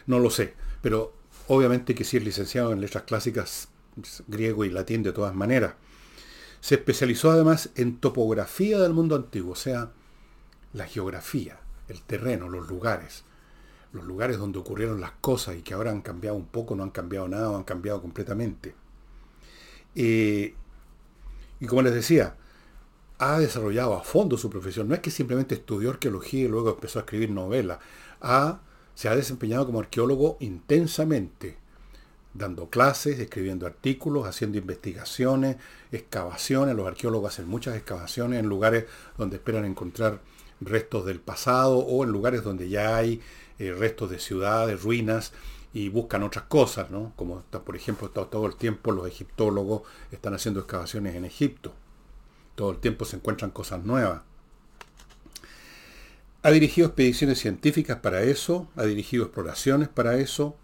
No 0.07 0.19
lo 0.19 0.31
sé, 0.31 0.55
pero 0.81 1.13
obviamente 1.49 1.95
que 1.95 2.05
sí 2.05 2.17
es 2.17 2.25
licenciado 2.25 2.73
en 2.73 2.81
letras 2.81 3.05
clásicas 3.05 3.69
griego 4.27 4.65
y 4.65 4.71
latín 4.71 5.03
de 5.03 5.13
todas 5.13 5.35
maneras. 5.35 5.75
Se 6.61 6.77
especializó 6.77 7.31
además 7.31 7.71
en 7.75 7.99
topografía 7.99 8.79
del 8.79 8.95
mundo 8.95 9.17
antiguo, 9.17 9.53
o 9.53 9.57
sea, 9.57 9.91
la 10.73 10.87
geografía, 10.87 11.61
el 11.89 12.01
terreno, 12.03 12.49
los 12.49 12.69
lugares, 12.69 13.25
los 13.93 14.05
lugares 14.05 14.39
donde 14.39 14.59
ocurrieron 14.59 15.01
las 15.01 15.13
cosas 15.13 15.57
y 15.57 15.63
que 15.63 15.75
ahora 15.75 15.91
han 15.91 16.03
cambiado 16.03 16.37
un 16.37 16.47
poco, 16.47 16.75
no 16.75 16.83
han 16.83 16.91
cambiado 16.91 17.29
nada, 17.29 17.51
o 17.51 17.57
han 17.57 17.65
cambiado 17.65 18.01
completamente. 18.01 18.75
Eh, 19.95 20.55
y 21.61 21.67
como 21.67 21.83
les 21.83 21.95
decía, 21.95 22.37
ha 23.19 23.39
desarrollado 23.39 23.95
a 23.95 24.03
fondo 24.03 24.37
su 24.37 24.51
profesión. 24.51 24.89
No 24.89 24.95
es 24.95 25.01
que 25.01 25.11
simplemente 25.11 25.55
estudió 25.55 25.91
arqueología 25.91 26.45
y 26.45 26.49
luego 26.49 26.71
empezó 26.71 26.99
a 26.99 27.03
escribir 27.03 27.31
novelas. 27.31 27.79
se 28.95 29.09
ha 29.09 29.17
desempeñado 29.17 29.67
como 29.67 29.81
arqueólogo 29.81 30.37
intensamente, 30.41 31.59
dando 32.35 32.69
clases, 32.69 33.19
escribiendo 33.21 33.67
artículos, 33.67 34.27
haciendo 34.27 34.59
investigaciones, 34.59 35.57
excavaciones. 35.93 36.75
Los 36.75 36.87
arqueólogos 36.87 37.33
hacen 37.33 37.49
muchas 37.49 37.77
excavaciones 37.77 38.41
en 38.41 38.47
lugares 38.47 38.87
donde 39.17 39.37
esperan 39.37 39.65
encontrar 39.65 40.21
restos 40.61 41.07
del 41.07 41.21
pasado 41.21 41.79
o 41.79 42.05
en 42.05 42.11
lugares 42.11 42.43
donde 42.43 42.69
ya 42.69 42.97
hay 42.97 43.21
eh, 43.59 43.73
restos 43.73 44.11
de 44.11 44.19
ciudades, 44.19 44.83
ruinas 44.83 45.33
y 45.73 45.89
buscan 45.89 46.23
otras 46.23 46.45
cosas, 46.45 46.91
¿no? 46.91 47.13
Como 47.17 47.43
por 47.43 47.77
ejemplo 47.77 48.11
todo 48.11 48.47
el 48.47 48.57
tiempo 48.57 48.93
los 48.93 49.07
egiptólogos 49.07 49.83
están 50.11 50.35
haciendo 50.35 50.61
excavaciones 50.61 51.15
en 51.15 51.25
Egipto. 51.25 51.73
Todo 52.55 52.71
el 52.73 52.79
tiempo 52.79 53.05
se 53.05 53.17
encuentran 53.17 53.51
cosas 53.51 53.85
nuevas. 53.85 54.23
Ha 56.43 56.51
dirigido 56.51 56.89
expediciones 56.89 57.39
científicas 57.39 57.99
para 58.01 58.23
eso, 58.23 58.69
ha 58.77 58.85
dirigido 58.85 59.25
exploraciones 59.25 59.89
para 59.89 60.19
eso 60.19 60.57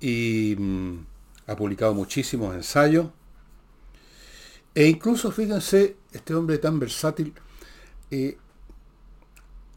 y 0.00 0.56
mm, 0.58 1.06
ha 1.46 1.56
publicado 1.56 1.94
muchísimos 1.94 2.54
ensayos. 2.54 3.08
E 4.74 4.88
incluso, 4.88 5.30
fíjense, 5.30 5.96
este 6.12 6.34
hombre 6.34 6.58
tan 6.58 6.78
versátil 6.78 7.32
eh, 8.10 8.36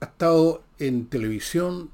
ha 0.02 0.06
estado 0.06 0.64
en 0.78 1.08
televisión 1.08 1.90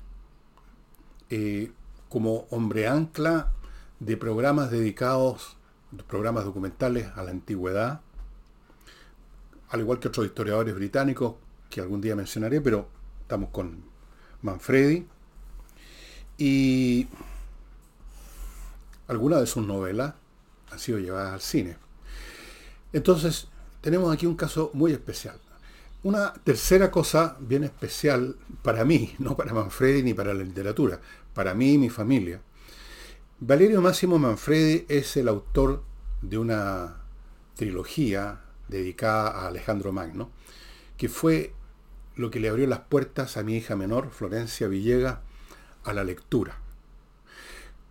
eh, 1.30 1.72
como 2.10 2.48
hombre 2.50 2.88
ancla 2.88 3.52
de 4.00 4.18
programas 4.18 4.72
dedicados, 4.72 5.58
programas 6.08 6.46
documentales 6.46 7.08
a 7.16 7.24
la 7.24 7.32
antigüedad, 7.32 8.02
al 9.70 9.80
igual 9.82 10.00
que 10.00 10.08
otros 10.08 10.26
historiadores 10.26 10.76
británicos 10.76 11.36
que 11.70 11.82
algún 11.82 12.02
día 12.02 12.16
mencionaré, 12.16 12.62
pero 12.62 12.88
estamos 13.22 13.50
con 13.50 13.84
Manfredi. 14.42 15.08
Y 16.38 17.08
algunas 19.08 19.40
de 19.40 19.48
sus 19.48 19.66
novelas 19.66 20.14
han 20.72 20.80
sido 20.80 21.00
llevadas 21.00 21.34
al 21.34 21.42
cine. 21.42 21.78
Entonces, 22.94 23.48
tenemos 23.82 24.14
aquí 24.14 24.26
un 24.26 24.36
caso 24.36 24.72
muy 24.74 24.92
especial. 24.92 25.40
Una 26.04 26.34
tercera 26.34 26.92
cosa 26.92 27.38
bien 27.40 27.64
especial 27.64 28.36
para 28.62 28.86
mí, 28.86 29.16
no 29.20 29.36
para 29.36 29.54
Manfredi 29.54 30.04
ni 30.04 30.14
para 30.14 30.34
la 30.34 30.44
literatura, 30.44 31.00
para 31.34 31.54
mí 31.54 31.74
y 31.74 31.78
mi 31.78 31.90
familia. 31.90 32.42
Valerio 33.40 33.82
Máximo 33.82 34.18
Manfredi 34.18 34.86
es 34.88 35.18
el 35.18 35.28
autor 35.28 35.84
de 36.22 36.38
una 36.38 37.02
trilogía 37.56 38.42
dedicada 38.68 39.30
a 39.30 39.48
Alejandro 39.48 39.92
Magno, 39.92 40.32
que 40.98 41.10
fue 41.10 41.54
lo 42.16 42.32
que 42.32 42.40
le 42.40 42.50
abrió 42.50 42.66
las 42.68 42.80
puertas 42.80 43.38
a 43.38 43.44
mi 43.44 43.58
hija 43.58 43.76
menor, 43.76 44.10
Florencia 44.10 44.68
Villegas, 44.68 45.20
a 45.84 45.94
la 45.94 46.04
lectura. 46.04 46.58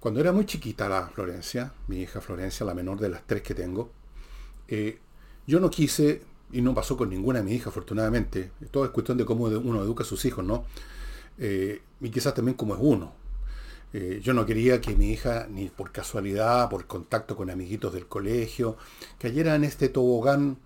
Cuando 0.05 0.21
era 0.21 0.33
muy 0.33 0.45
chiquita 0.45 0.87
la 0.87 1.09
Florencia, 1.09 1.73
mi 1.89 2.03
hija 2.03 2.21
Florencia, 2.21 2.67
la 2.67 2.75
menor 2.75 3.01
de 3.01 3.09
las 3.09 3.27
tres 3.27 3.41
que 3.41 3.55
tengo, 3.55 3.91
eh, 4.69 4.99
yo 5.47 5.61
no 5.61 5.71
quise, 5.71 6.21
y 6.53 6.61
no 6.61 6.75
pasó 6.75 6.95
con 6.99 7.09
ninguna 7.09 7.39
de 7.39 7.45
mis 7.47 7.55
hijas, 7.55 7.69
afortunadamente, 7.69 8.51
todo 8.71 8.85
es 8.85 8.91
cuestión 8.91 9.17
de 9.17 9.25
cómo 9.25 9.45
uno 9.45 9.83
educa 9.83 10.05
a 10.05 10.07
sus 10.07 10.23
hijos, 10.27 10.45
¿no? 10.45 10.67
Eh, 11.39 11.81
y 12.03 12.11
quizás 12.11 12.35
también 12.35 12.55
como 12.55 12.75
es 12.75 12.81
uno. 12.83 13.15
Eh, 13.95 14.21
yo 14.23 14.35
no 14.35 14.45
quería 14.45 14.79
que 14.79 14.95
mi 14.95 15.09
hija, 15.11 15.47
ni 15.51 15.71
por 15.71 15.91
casualidad, 15.91 16.69
por 16.69 16.87
contacto 16.87 17.35
con 17.35 17.49
amiguitos 17.49 17.95
del 17.95 18.07
colegio, 18.07 18.77
cayera 19.19 19.55
en 19.55 19.65
este 19.65 19.89
tobogán 19.89 20.59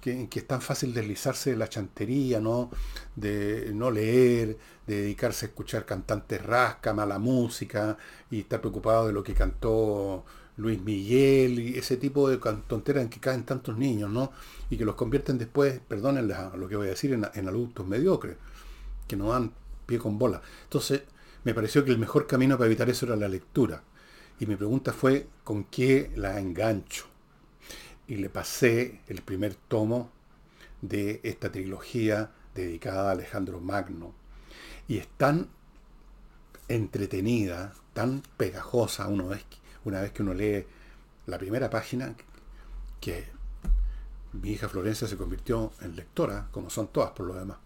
que, 0.00 0.28
que 0.28 0.40
es 0.40 0.46
tan 0.46 0.60
fácil 0.60 0.94
deslizarse 0.94 1.50
de 1.50 1.56
la 1.56 1.68
chantería, 1.68 2.40
¿no? 2.40 2.70
De 3.16 3.70
no 3.74 3.90
leer, 3.90 4.56
de 4.86 5.02
dedicarse 5.02 5.46
a 5.46 5.48
escuchar 5.48 5.84
cantantes 5.84 6.44
rasca, 6.44 6.92
mala 6.92 7.18
música, 7.18 7.96
y 8.30 8.40
estar 8.40 8.60
preocupado 8.60 9.06
de 9.06 9.12
lo 9.12 9.22
que 9.22 9.34
cantó 9.34 10.24
Luis 10.56 10.80
Miguel, 10.82 11.58
y 11.58 11.78
ese 11.78 11.96
tipo 11.96 12.28
de 12.28 12.38
tonteras 12.66 13.02
en 13.02 13.08
que 13.10 13.20
caen 13.20 13.44
tantos 13.44 13.76
niños, 13.76 14.10
¿no? 14.10 14.32
Y 14.70 14.76
que 14.76 14.84
los 14.84 14.94
convierten 14.94 15.38
después, 15.38 15.80
perdonen 15.86 16.28
lo 16.28 16.68
que 16.68 16.76
voy 16.76 16.86
a 16.88 16.90
decir, 16.90 17.12
en, 17.12 17.26
en 17.34 17.48
adultos 17.48 17.86
mediocres, 17.86 18.36
que 19.08 19.16
no 19.16 19.30
dan 19.30 19.52
pie 19.86 19.98
con 19.98 20.18
bola. 20.18 20.40
Entonces, 20.64 21.02
me 21.44 21.54
pareció 21.54 21.84
que 21.84 21.90
el 21.90 21.98
mejor 21.98 22.26
camino 22.26 22.56
para 22.56 22.66
evitar 22.66 22.88
eso 22.88 23.06
era 23.06 23.16
la 23.16 23.28
lectura. 23.28 23.82
Y 24.38 24.46
mi 24.46 24.56
pregunta 24.56 24.92
fue, 24.92 25.26
¿con 25.44 25.64
qué 25.64 26.10
la 26.16 26.38
engancho? 26.38 27.11
Y 28.12 28.16
le 28.16 28.28
pasé 28.28 29.00
el 29.06 29.22
primer 29.22 29.54
tomo 29.54 30.10
de 30.82 31.20
esta 31.22 31.50
trilogía 31.50 32.30
dedicada 32.54 33.08
a 33.08 33.12
Alejandro 33.12 33.58
Magno. 33.58 34.12
Y 34.86 34.98
es 34.98 35.08
tan 35.16 35.48
entretenida, 36.68 37.72
tan 37.94 38.22
pegajosa 38.36 39.08
una 39.08 39.24
vez, 39.24 39.46
una 39.86 40.02
vez 40.02 40.12
que 40.12 40.20
uno 40.20 40.34
lee 40.34 40.66
la 41.24 41.38
primera 41.38 41.70
página, 41.70 42.14
que 43.00 43.24
mi 44.34 44.50
hija 44.50 44.68
Florencia 44.68 45.08
se 45.08 45.16
convirtió 45.16 45.72
en 45.80 45.96
lectora, 45.96 46.48
como 46.50 46.68
son 46.68 46.88
todas 46.88 47.12
por 47.12 47.26
lo 47.26 47.34
demás. 47.34 47.56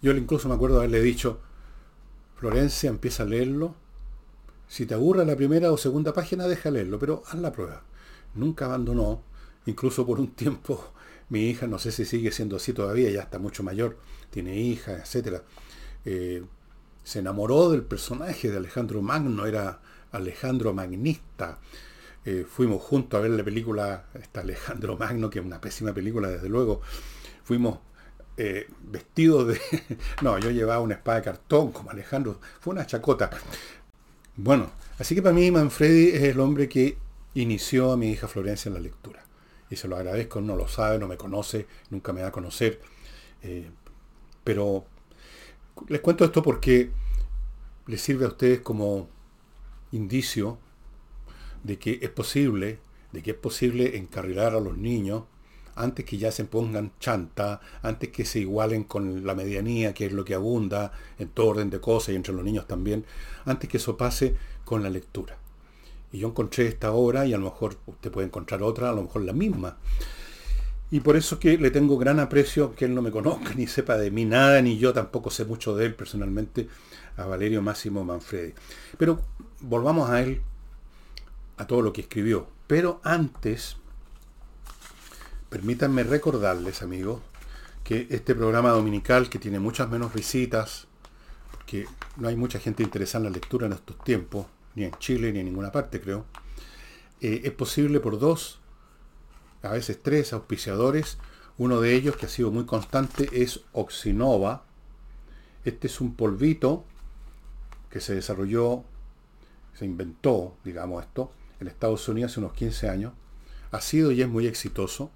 Yo 0.00 0.12
incluso 0.12 0.48
me 0.48 0.54
acuerdo 0.54 0.78
haberle 0.78 1.02
dicho, 1.02 1.38
Florencia 2.36 2.88
empieza 2.88 3.24
a 3.24 3.26
leerlo. 3.26 3.74
Si 4.68 4.86
te 4.86 4.94
aburre 4.94 5.26
la 5.26 5.36
primera 5.36 5.70
o 5.70 5.76
segunda 5.76 6.14
página, 6.14 6.48
deja 6.48 6.70
leerlo, 6.70 6.98
pero 6.98 7.22
haz 7.26 7.34
la 7.34 7.52
prueba. 7.52 7.82
Nunca 8.34 8.64
abandonó, 8.64 9.22
incluso 9.66 10.06
por 10.06 10.20
un 10.20 10.32
tiempo, 10.32 10.92
mi 11.28 11.48
hija, 11.48 11.66
no 11.66 11.78
sé 11.78 11.92
si 11.92 12.04
sigue 12.04 12.30
siendo 12.30 12.56
así 12.56 12.72
todavía, 12.72 13.10
ya 13.10 13.22
está 13.22 13.38
mucho 13.38 13.62
mayor, 13.62 13.98
tiene 14.30 14.56
hija, 14.56 14.98
etc. 14.98 15.42
Eh, 16.04 16.44
se 17.02 17.18
enamoró 17.18 17.70
del 17.70 17.82
personaje 17.82 18.50
de 18.50 18.56
Alejandro 18.56 19.02
Magno, 19.02 19.46
era 19.46 19.80
Alejandro 20.12 20.72
Magnista. 20.72 21.58
Eh, 22.24 22.46
fuimos 22.48 22.82
juntos 22.82 23.18
a 23.18 23.22
ver 23.22 23.32
la 23.32 23.44
película, 23.44 24.06
esta 24.14 24.40
Alejandro 24.40 24.96
Magno, 24.98 25.28
que 25.28 25.38
es 25.38 25.44
una 25.44 25.60
pésima 25.60 25.92
película, 25.92 26.28
desde 26.28 26.48
luego. 26.48 26.80
Fuimos 27.42 27.78
eh, 28.36 28.66
vestido 28.82 29.44
de... 29.44 29.60
no, 30.22 30.38
yo 30.38 30.50
llevaba 30.50 30.80
una 30.80 30.94
espada 30.94 31.18
de 31.18 31.24
cartón 31.24 31.72
como 31.72 31.90
Alejandro. 31.90 32.40
Fue 32.60 32.72
una 32.72 32.86
chacota. 32.86 33.30
Bueno, 34.36 34.70
así 34.98 35.14
que 35.14 35.22
para 35.22 35.34
mí 35.34 35.50
Manfredi 35.50 36.08
es 36.08 36.22
el 36.22 36.40
hombre 36.40 36.68
que 36.68 36.96
inició 37.34 37.92
a 37.92 37.96
mi 37.96 38.10
hija 38.10 38.26
Florencia 38.26 38.68
en 38.68 38.74
la 38.74 38.80
lectura. 38.80 39.22
Y 39.70 39.76
se 39.76 39.88
lo 39.88 39.96
agradezco, 39.96 40.40
no 40.40 40.56
lo 40.56 40.68
sabe, 40.68 40.98
no 40.98 41.08
me 41.08 41.16
conoce, 41.16 41.66
nunca 41.90 42.12
me 42.12 42.22
va 42.22 42.28
a 42.28 42.32
conocer. 42.32 42.80
Eh, 43.42 43.68
pero 44.42 44.84
les 45.88 46.00
cuento 46.00 46.24
esto 46.24 46.42
porque 46.42 46.90
les 47.86 48.00
sirve 48.00 48.24
a 48.24 48.28
ustedes 48.28 48.60
como 48.60 49.08
indicio 49.92 50.58
de 51.62 51.78
que 51.78 51.98
es 52.02 52.10
posible, 52.10 52.78
de 53.12 53.22
que 53.22 53.32
es 53.32 53.36
posible 53.36 53.96
encarrilar 53.96 54.54
a 54.54 54.60
los 54.60 54.76
niños 54.76 55.24
antes 55.76 56.04
que 56.04 56.18
ya 56.18 56.30
se 56.30 56.44
pongan 56.44 56.92
chanta, 57.00 57.60
antes 57.82 58.10
que 58.10 58.24
se 58.24 58.40
igualen 58.40 58.84
con 58.84 59.26
la 59.26 59.34
medianía, 59.34 59.92
que 59.92 60.06
es 60.06 60.12
lo 60.12 60.24
que 60.24 60.34
abunda 60.34 60.92
en 61.18 61.28
todo 61.28 61.48
orden 61.48 61.70
de 61.70 61.80
cosas 61.80 62.10
y 62.10 62.16
entre 62.16 62.32
los 62.32 62.44
niños 62.44 62.66
también, 62.66 63.04
antes 63.44 63.68
que 63.68 63.78
eso 63.78 63.96
pase 63.96 64.36
con 64.64 64.82
la 64.82 64.90
lectura. 64.90 65.36
Y 66.14 66.20
yo 66.20 66.28
encontré 66.28 66.66
esta 66.66 66.92
obra 66.92 67.26
y 67.26 67.34
a 67.34 67.38
lo 67.38 67.44
mejor 67.44 67.76
usted 67.86 68.10
puede 68.10 68.28
encontrar 68.28 68.62
otra, 68.62 68.90
a 68.90 68.92
lo 68.92 69.02
mejor 69.02 69.22
la 69.22 69.32
misma. 69.32 69.76
Y 70.90 71.00
por 71.00 71.16
eso 71.16 71.38
que 71.38 71.58
le 71.58 71.70
tengo 71.70 71.98
gran 71.98 72.20
aprecio 72.20 72.74
que 72.74 72.84
él 72.84 72.94
no 72.94 73.02
me 73.02 73.10
conozca 73.10 73.52
ni 73.54 73.66
sepa 73.66 73.96
de 73.98 74.10
mí 74.10 74.24
nada, 74.24 74.62
ni 74.62 74.78
yo 74.78 74.92
tampoco 74.92 75.30
sé 75.30 75.44
mucho 75.44 75.74
de 75.76 75.86
él 75.86 75.94
personalmente, 75.94 76.68
a 77.16 77.26
Valerio 77.26 77.60
Máximo 77.62 78.04
Manfredi. 78.04 78.54
Pero 78.96 79.20
volvamos 79.60 80.08
a 80.08 80.22
él, 80.22 80.40
a 81.56 81.66
todo 81.66 81.82
lo 81.82 81.92
que 81.92 82.02
escribió. 82.02 82.46
Pero 82.66 83.00
antes, 83.02 83.76
Permítanme 85.54 86.02
recordarles, 86.02 86.82
amigos, 86.82 87.20
que 87.84 88.08
este 88.10 88.34
programa 88.34 88.70
dominical, 88.70 89.30
que 89.30 89.38
tiene 89.38 89.60
muchas 89.60 89.88
menos 89.88 90.12
visitas, 90.12 90.88
porque 91.52 91.86
no 92.16 92.26
hay 92.26 92.34
mucha 92.34 92.58
gente 92.58 92.82
interesada 92.82 93.24
en 93.24 93.30
la 93.30 93.38
lectura 93.38 93.68
en 93.68 93.74
estos 93.74 93.96
tiempos, 94.02 94.46
ni 94.74 94.84
en 94.84 94.92
Chile 94.98 95.32
ni 95.32 95.40
en 95.40 95.46
ninguna 95.46 95.72
parte, 95.72 96.00
creo, 96.00 96.24
eh, 97.20 97.42
es 97.44 97.52
posible 97.52 98.00
por 98.00 98.18
dos, 98.18 98.60
a 99.62 99.72
veces 99.72 99.98
tres 100.02 100.32
auspiciadores, 100.32 101.18
Uno 101.56 101.80
de 101.80 101.94
ellos, 101.94 102.16
que 102.16 102.26
ha 102.26 102.28
sido 102.28 102.50
muy 102.50 102.66
constante, 102.66 103.28
es 103.32 103.60
Oxinova. 103.72 104.64
Este 105.64 105.86
es 105.86 106.00
un 106.00 106.16
polvito 106.16 106.84
que 107.90 108.00
se 108.00 108.12
desarrolló, 108.12 108.82
se 109.78 109.84
inventó, 109.84 110.56
digamos 110.64 111.04
esto, 111.04 111.30
en 111.60 111.68
Estados 111.68 112.08
Unidos 112.08 112.32
hace 112.32 112.40
unos 112.40 112.54
15 112.54 112.88
años. 112.88 113.12
Ha 113.70 113.80
sido 113.80 114.10
y 114.10 114.20
es 114.20 114.28
muy 114.28 114.48
exitoso. 114.48 115.12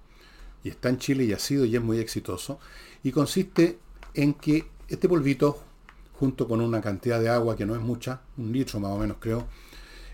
Y 0.63 0.69
está 0.69 0.87
en 0.87 0.97
Chile 0.97 1.25
y 1.25 1.33
ha 1.33 1.39
sido 1.39 1.65
y 1.65 1.75
es 1.75 1.81
muy 1.81 1.99
exitoso. 1.99 2.59
Y 3.03 3.11
consiste 3.11 3.77
en 4.13 4.33
que 4.33 4.69
este 4.87 5.09
polvito, 5.09 5.61
junto 6.19 6.47
con 6.47 6.59
una 6.61 6.81
cantidad 6.81 7.19
de 7.19 7.29
agua 7.29 7.55
que 7.55 7.65
no 7.65 7.75
es 7.75 7.81
mucha, 7.81 8.21
un 8.37 8.51
litro 8.51 8.79
más 8.79 8.91
o 8.91 8.97
menos 8.97 9.17
creo, 9.19 9.47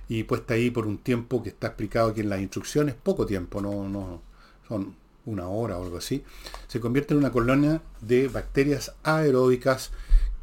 y 0.07 0.23
puesta 0.23 0.53
ahí 0.53 0.69
por 0.69 0.85
un 0.85 0.99
tiempo 0.99 1.41
que 1.41 1.49
está 1.49 1.67
explicado 1.67 2.09
aquí 2.09 2.21
en 2.21 2.29
las 2.29 2.39
instrucciones, 2.39 2.93
poco 2.93 3.25
tiempo, 3.25 3.59
no, 3.59 3.89
no 3.89 4.21
son 4.67 4.95
una 5.25 5.47
hora 5.47 5.77
o 5.77 5.83
algo 5.83 5.97
así, 5.97 6.23
se 6.67 6.79
convierte 6.79 7.13
en 7.13 7.19
una 7.19 7.31
colonia 7.31 7.81
de 8.01 8.27
bacterias 8.27 8.93
aeróbicas 9.03 9.91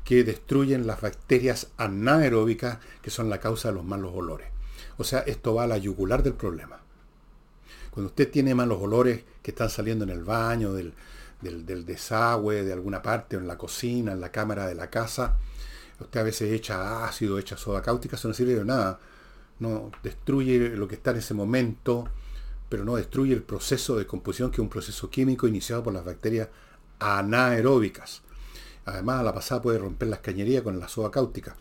que 0.04 0.24
destruyen 0.24 0.86
las 0.86 1.00
bacterias 1.00 1.68
anaeróbicas 1.76 2.78
que 3.00 3.10
son 3.10 3.30
la 3.30 3.38
causa 3.38 3.68
de 3.68 3.74
los 3.74 3.84
malos 3.84 4.12
olores. 4.14 4.48
O 4.98 5.04
sea, 5.04 5.20
esto 5.20 5.54
va 5.54 5.64
a 5.64 5.68
la 5.68 5.78
yugular 5.78 6.24
del 6.24 6.34
problema. 6.34 6.80
Cuando 7.90 8.08
usted 8.08 8.30
tiene 8.30 8.54
malos 8.54 8.78
olores 8.80 9.22
que 9.42 9.52
están 9.52 9.70
saliendo 9.70 10.04
en 10.04 10.10
el 10.10 10.24
baño, 10.24 10.72
del, 10.72 10.92
del, 11.40 11.84
desagüe, 11.84 12.64
de 12.64 12.72
alguna 12.72 13.02
parte, 13.02 13.36
en 13.36 13.46
la 13.46 13.58
cocina, 13.58 14.12
en 14.12 14.20
la 14.20 14.32
cámara 14.32 14.66
de 14.66 14.74
la 14.74 14.90
casa, 14.90 15.36
usted 16.02 16.20
a 16.20 16.24
veces 16.24 16.52
echa 16.52 17.04
ácido, 17.06 17.38
echa 17.38 17.56
soda 17.56 17.82
cáustica, 17.82 18.16
eso 18.16 18.28
no 18.28 18.34
sirve 18.34 18.54
de 18.54 18.64
nada. 18.64 19.00
No 19.58 19.90
destruye 20.02 20.70
lo 20.70 20.88
que 20.88 20.96
está 20.96 21.12
en 21.12 21.18
ese 21.18 21.34
momento, 21.34 22.08
pero 22.68 22.84
no 22.84 22.96
destruye 22.96 23.32
el 23.32 23.42
proceso 23.42 23.96
de 23.96 24.06
composición, 24.06 24.50
que 24.50 24.56
es 24.56 24.60
un 24.60 24.68
proceso 24.68 25.10
químico 25.10 25.46
iniciado 25.46 25.82
por 25.82 25.92
las 25.92 26.04
bacterias 26.04 26.48
anaeróbicas. 26.98 28.22
Además, 28.84 29.20
a 29.20 29.22
la 29.22 29.34
pasada 29.34 29.62
puede 29.62 29.78
romper 29.78 30.08
las 30.08 30.20
cañerías 30.20 30.62
con 30.62 30.78
la 30.78 30.88
soda 30.88 31.10
cáustica. 31.10 31.56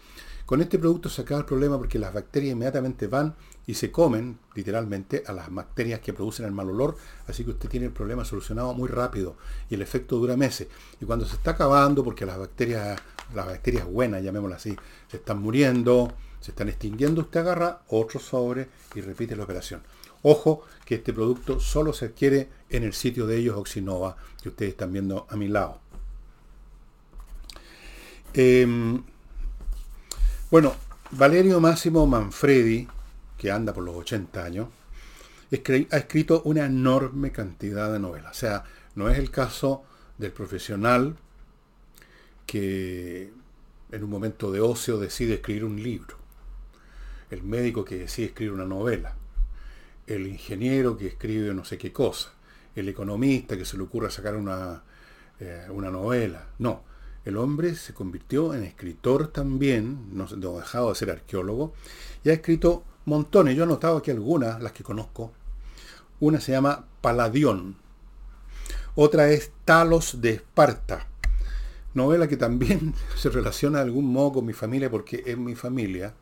Con 0.46 0.62
este 0.62 0.80
producto 0.80 1.10
se 1.10 1.22
acaba 1.22 1.42
el 1.42 1.46
problema 1.46 1.78
porque 1.78 2.00
las 2.00 2.14
bacterias 2.14 2.54
inmediatamente 2.54 3.08
van 3.08 3.36
y 3.68 3.76
se 3.76 3.92
comen, 3.92 4.40
literalmente, 4.56 5.24
a 5.28 5.34
las 5.34 5.54
bacterias 5.54 6.00
que 6.00 6.14
producen 6.14 6.46
el 6.46 6.52
mal 6.52 6.70
olor. 6.70 6.98
Así 7.28 7.44
que 7.44 7.52
usted 7.52 7.70
tiene 7.70 7.88
el 7.88 7.92
problema 7.92 8.26
solucionado 8.26 8.74
muy 8.74 8.90
rápido 8.90 9.36
y 9.70 9.76
el 9.76 9.82
efecto 9.82 10.18
dura 10.18 10.36
meses. 10.36 10.68
Y 11.00 11.06
cuando 11.06 11.26
se 11.26 11.36
está 11.36 11.52
acabando, 11.52 12.04
porque 12.04 12.26
las 12.26 12.38
bacterias, 12.38 13.00
las 13.34 13.46
bacterias 13.46 13.86
buenas, 13.86 14.24
llamémoslas 14.24 14.60
así, 14.60 14.76
se 15.08 15.18
están 15.18 15.42
muriendo, 15.42 16.12
se 16.40 16.52
están 16.52 16.70
extinguiendo, 16.70 17.22
usted 17.22 17.42
agarra 17.42 17.82
otro 17.90 18.20
sobre 18.20 18.68
y 18.96 19.02
repite 19.02 19.36
la 19.36 19.44
operación. 19.44 19.82
Ojo 20.24 20.64
que 20.86 20.96
este 20.96 21.14
producto 21.14 21.60
solo 21.60 21.94
se 21.94 22.06
adquiere 22.06 22.50
en 22.70 22.84
el 22.84 22.94
sitio 22.94 23.28
de 23.28 23.38
ellos, 23.38 23.58
Oxinova, 23.58 24.18
que 24.42 24.50
ustedes 24.50 24.72
están 24.72 24.92
viendo 24.92 25.28
a 25.30 25.36
mi 25.36 25.48
lado. 25.48 25.80
Em, 28.34 29.04
bueno, 30.50 30.74
Valerio 31.12 31.60
Máximo 31.60 32.08
Manfredi, 32.08 32.88
que 33.42 33.52
anda 33.52 33.74
por 33.74 33.84
los 33.84 33.96
80 33.96 34.44
años, 34.44 34.68
ha 35.52 35.98
escrito 35.98 36.44
una 36.46 36.66
enorme 36.66 37.32
cantidad 37.32 37.92
de 37.92 38.00
novelas. 38.00 38.38
O 38.38 38.40
sea, 38.40 38.64
no 38.94 39.10
es 39.10 39.18
el 39.18 39.32
caso 39.32 39.84
del 40.20 40.32
profesional 40.32 41.18
que 42.46 43.34
en 43.92 44.04
un 44.04 44.10
momento 44.12 44.52
de 44.52 44.62
ocio 44.62 45.00
decide 45.00 45.36
escribir 45.36 45.66
un 45.66 45.82
libro. 45.82 46.18
El 47.32 47.42
médico 47.42 47.84
que 47.84 47.98
decide 47.98 48.28
escribir 48.28 48.54
una 48.54 48.66
novela 48.66 49.16
el 50.08 50.28
ingeniero 50.28 50.98
que 50.98 51.08
escribe 51.08 51.54
no 51.54 51.64
sé 51.64 51.78
qué 51.78 51.92
cosa, 51.92 52.34
el 52.76 52.90
economista 52.90 53.58
que 53.58 53.66
se 53.66 53.78
le 53.78 53.84
ocurra 53.84 54.10
sacar 54.10 54.36
una, 54.36 54.84
eh, 55.40 55.68
una 55.70 55.90
novela. 55.90 56.48
No, 56.60 56.84
el 57.26 57.38
hombre 57.38 57.76
se 57.76 57.94
convirtió 57.94 58.54
en 58.54 58.64
escritor 58.64 59.28
también, 59.28 60.16
no, 60.16 60.26
dejado 60.28 60.90
de 60.90 60.96
ser 60.96 61.12
arqueólogo, 61.12 61.74
y 62.24 62.30
ha 62.30 62.34
escrito 62.34 62.84
montones. 63.06 63.56
Yo 63.56 63.64
he 63.64 63.66
anotado 63.66 63.98
aquí 63.98 64.12
algunas, 64.12 64.62
las 64.62 64.72
que 64.72 64.84
conozco. 64.84 65.32
Una 66.20 66.40
se 66.40 66.52
llama 66.52 66.86
Paladión, 67.02 67.76
otra 68.96 69.30
es 69.32 69.52
Talos 69.64 70.22
de 70.22 70.32
Esparta, 70.32 71.08
novela 71.94 72.28
que 72.28 72.36
también 72.36 72.94
se 73.16 73.30
relaciona 73.30 73.80
de 73.80 73.86
algún 73.86 74.12
modo 74.12 74.34
con 74.34 74.46
mi 74.46 74.52
familia, 74.52 74.92
porque 74.92 75.24
en 75.28 75.46
mi 75.46 75.56
familia 75.56 76.14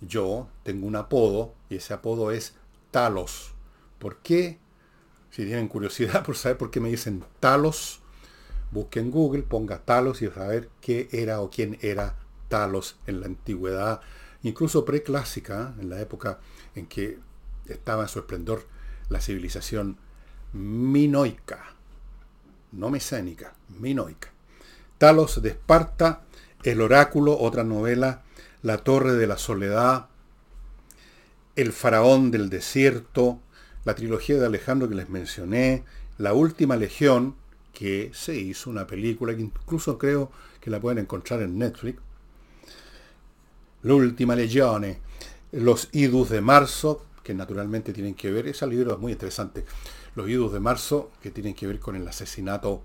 yo 0.00 0.46
tengo 0.62 0.86
un 0.86 0.94
apodo, 0.94 1.52
y 1.68 1.76
ese 1.76 1.92
apodo 1.92 2.30
es 2.30 2.54
Talos. 2.92 3.54
¿Por 3.98 4.18
qué? 4.18 4.58
Si 5.30 5.44
tienen 5.44 5.66
curiosidad 5.66 6.24
por 6.24 6.36
saber 6.36 6.58
por 6.58 6.70
qué 6.70 6.78
me 6.78 6.90
dicen 6.90 7.24
Talos, 7.40 8.00
busquen 8.70 9.10
Google, 9.10 9.42
ponga 9.42 9.80
Talos 9.80 10.22
y 10.22 10.28
saber 10.28 10.70
qué 10.80 11.08
era 11.10 11.40
o 11.40 11.50
quién 11.50 11.76
era 11.82 12.14
Talos 12.48 12.98
en 13.08 13.18
la 13.18 13.26
antigüedad, 13.26 14.00
incluso 14.44 14.84
preclásica, 14.84 15.74
en 15.80 15.90
la 15.90 16.00
época 16.00 16.38
en 16.76 16.86
que 16.86 17.18
estaba 17.66 18.04
en 18.04 18.08
su 18.08 18.20
esplendor 18.20 18.66
la 19.08 19.20
civilización 19.20 19.98
minoica, 20.52 21.74
no 22.72 22.90
mesénica, 22.90 23.54
minoica. 23.80 24.30
Talos 24.98 25.42
de 25.42 25.50
Esparta, 25.50 26.22
El 26.62 26.80
oráculo, 26.80 27.38
otra 27.38 27.64
novela, 27.64 28.22
La 28.62 28.78
torre 28.78 29.14
de 29.14 29.26
la 29.26 29.36
soledad, 29.36 30.08
el 31.56 31.72
faraón 31.72 32.30
del 32.30 32.48
desierto, 32.50 33.40
la 33.84 33.94
trilogía 33.94 34.38
de 34.38 34.46
Alejandro 34.46 34.88
que 34.88 34.94
les 34.94 35.08
mencioné, 35.08 35.84
La 36.16 36.32
última 36.32 36.76
legión, 36.76 37.36
que 37.72 38.10
se 38.14 38.36
hizo 38.36 38.70
una 38.70 38.86
película 38.86 39.34
que 39.34 39.42
incluso 39.42 39.98
creo 39.98 40.30
que 40.60 40.70
la 40.70 40.80
pueden 40.80 40.98
encontrar 40.98 41.42
en 41.42 41.58
Netflix. 41.58 42.00
La 43.84 43.92
última 43.92 44.34
legión, 44.34 44.96
Los 45.52 45.90
idus 45.92 46.30
de 46.30 46.40
marzo, 46.40 47.04
que 47.22 47.34
naturalmente 47.34 47.92
tienen 47.92 48.14
que 48.14 48.30
ver, 48.30 48.48
ese 48.48 48.66
libro 48.66 48.94
es 48.94 48.98
muy 48.98 49.12
interesante. 49.12 49.66
Los 50.14 50.26
idus 50.30 50.54
de 50.54 50.60
marzo, 50.60 51.10
que 51.22 51.30
tienen 51.30 51.54
que 51.54 51.66
ver 51.66 51.78
con 51.80 51.94
el 51.94 52.08
asesinato 52.08 52.82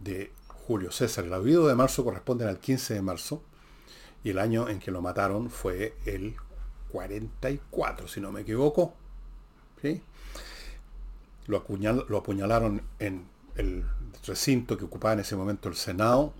de 0.00 0.30
Julio 0.46 0.92
César. 0.92 1.24
Los 1.24 1.46
idus 1.46 1.68
de 1.68 1.74
marzo 1.74 2.04
corresponden 2.04 2.46
al 2.46 2.58
15 2.58 2.92
de 2.92 3.00
marzo 3.00 3.42
y 4.22 4.28
el 4.28 4.38
año 4.38 4.68
en 4.68 4.80
que 4.80 4.90
lo 4.90 5.00
mataron 5.00 5.48
fue 5.48 5.96
el 6.04 6.36
44, 6.92 8.06
si 8.06 8.20
no 8.20 8.30
me 8.30 8.42
equivoco. 8.42 8.92
Lo, 11.46 11.64
lo 12.06 12.18
apuñalaron 12.18 12.82
en 12.98 13.26
el 13.56 13.82
recinto 14.26 14.76
que 14.76 14.84
ocupaba 14.84 15.14
en 15.14 15.20
ese 15.20 15.36
momento 15.36 15.70
el 15.70 15.74
Senado. 15.74 16.34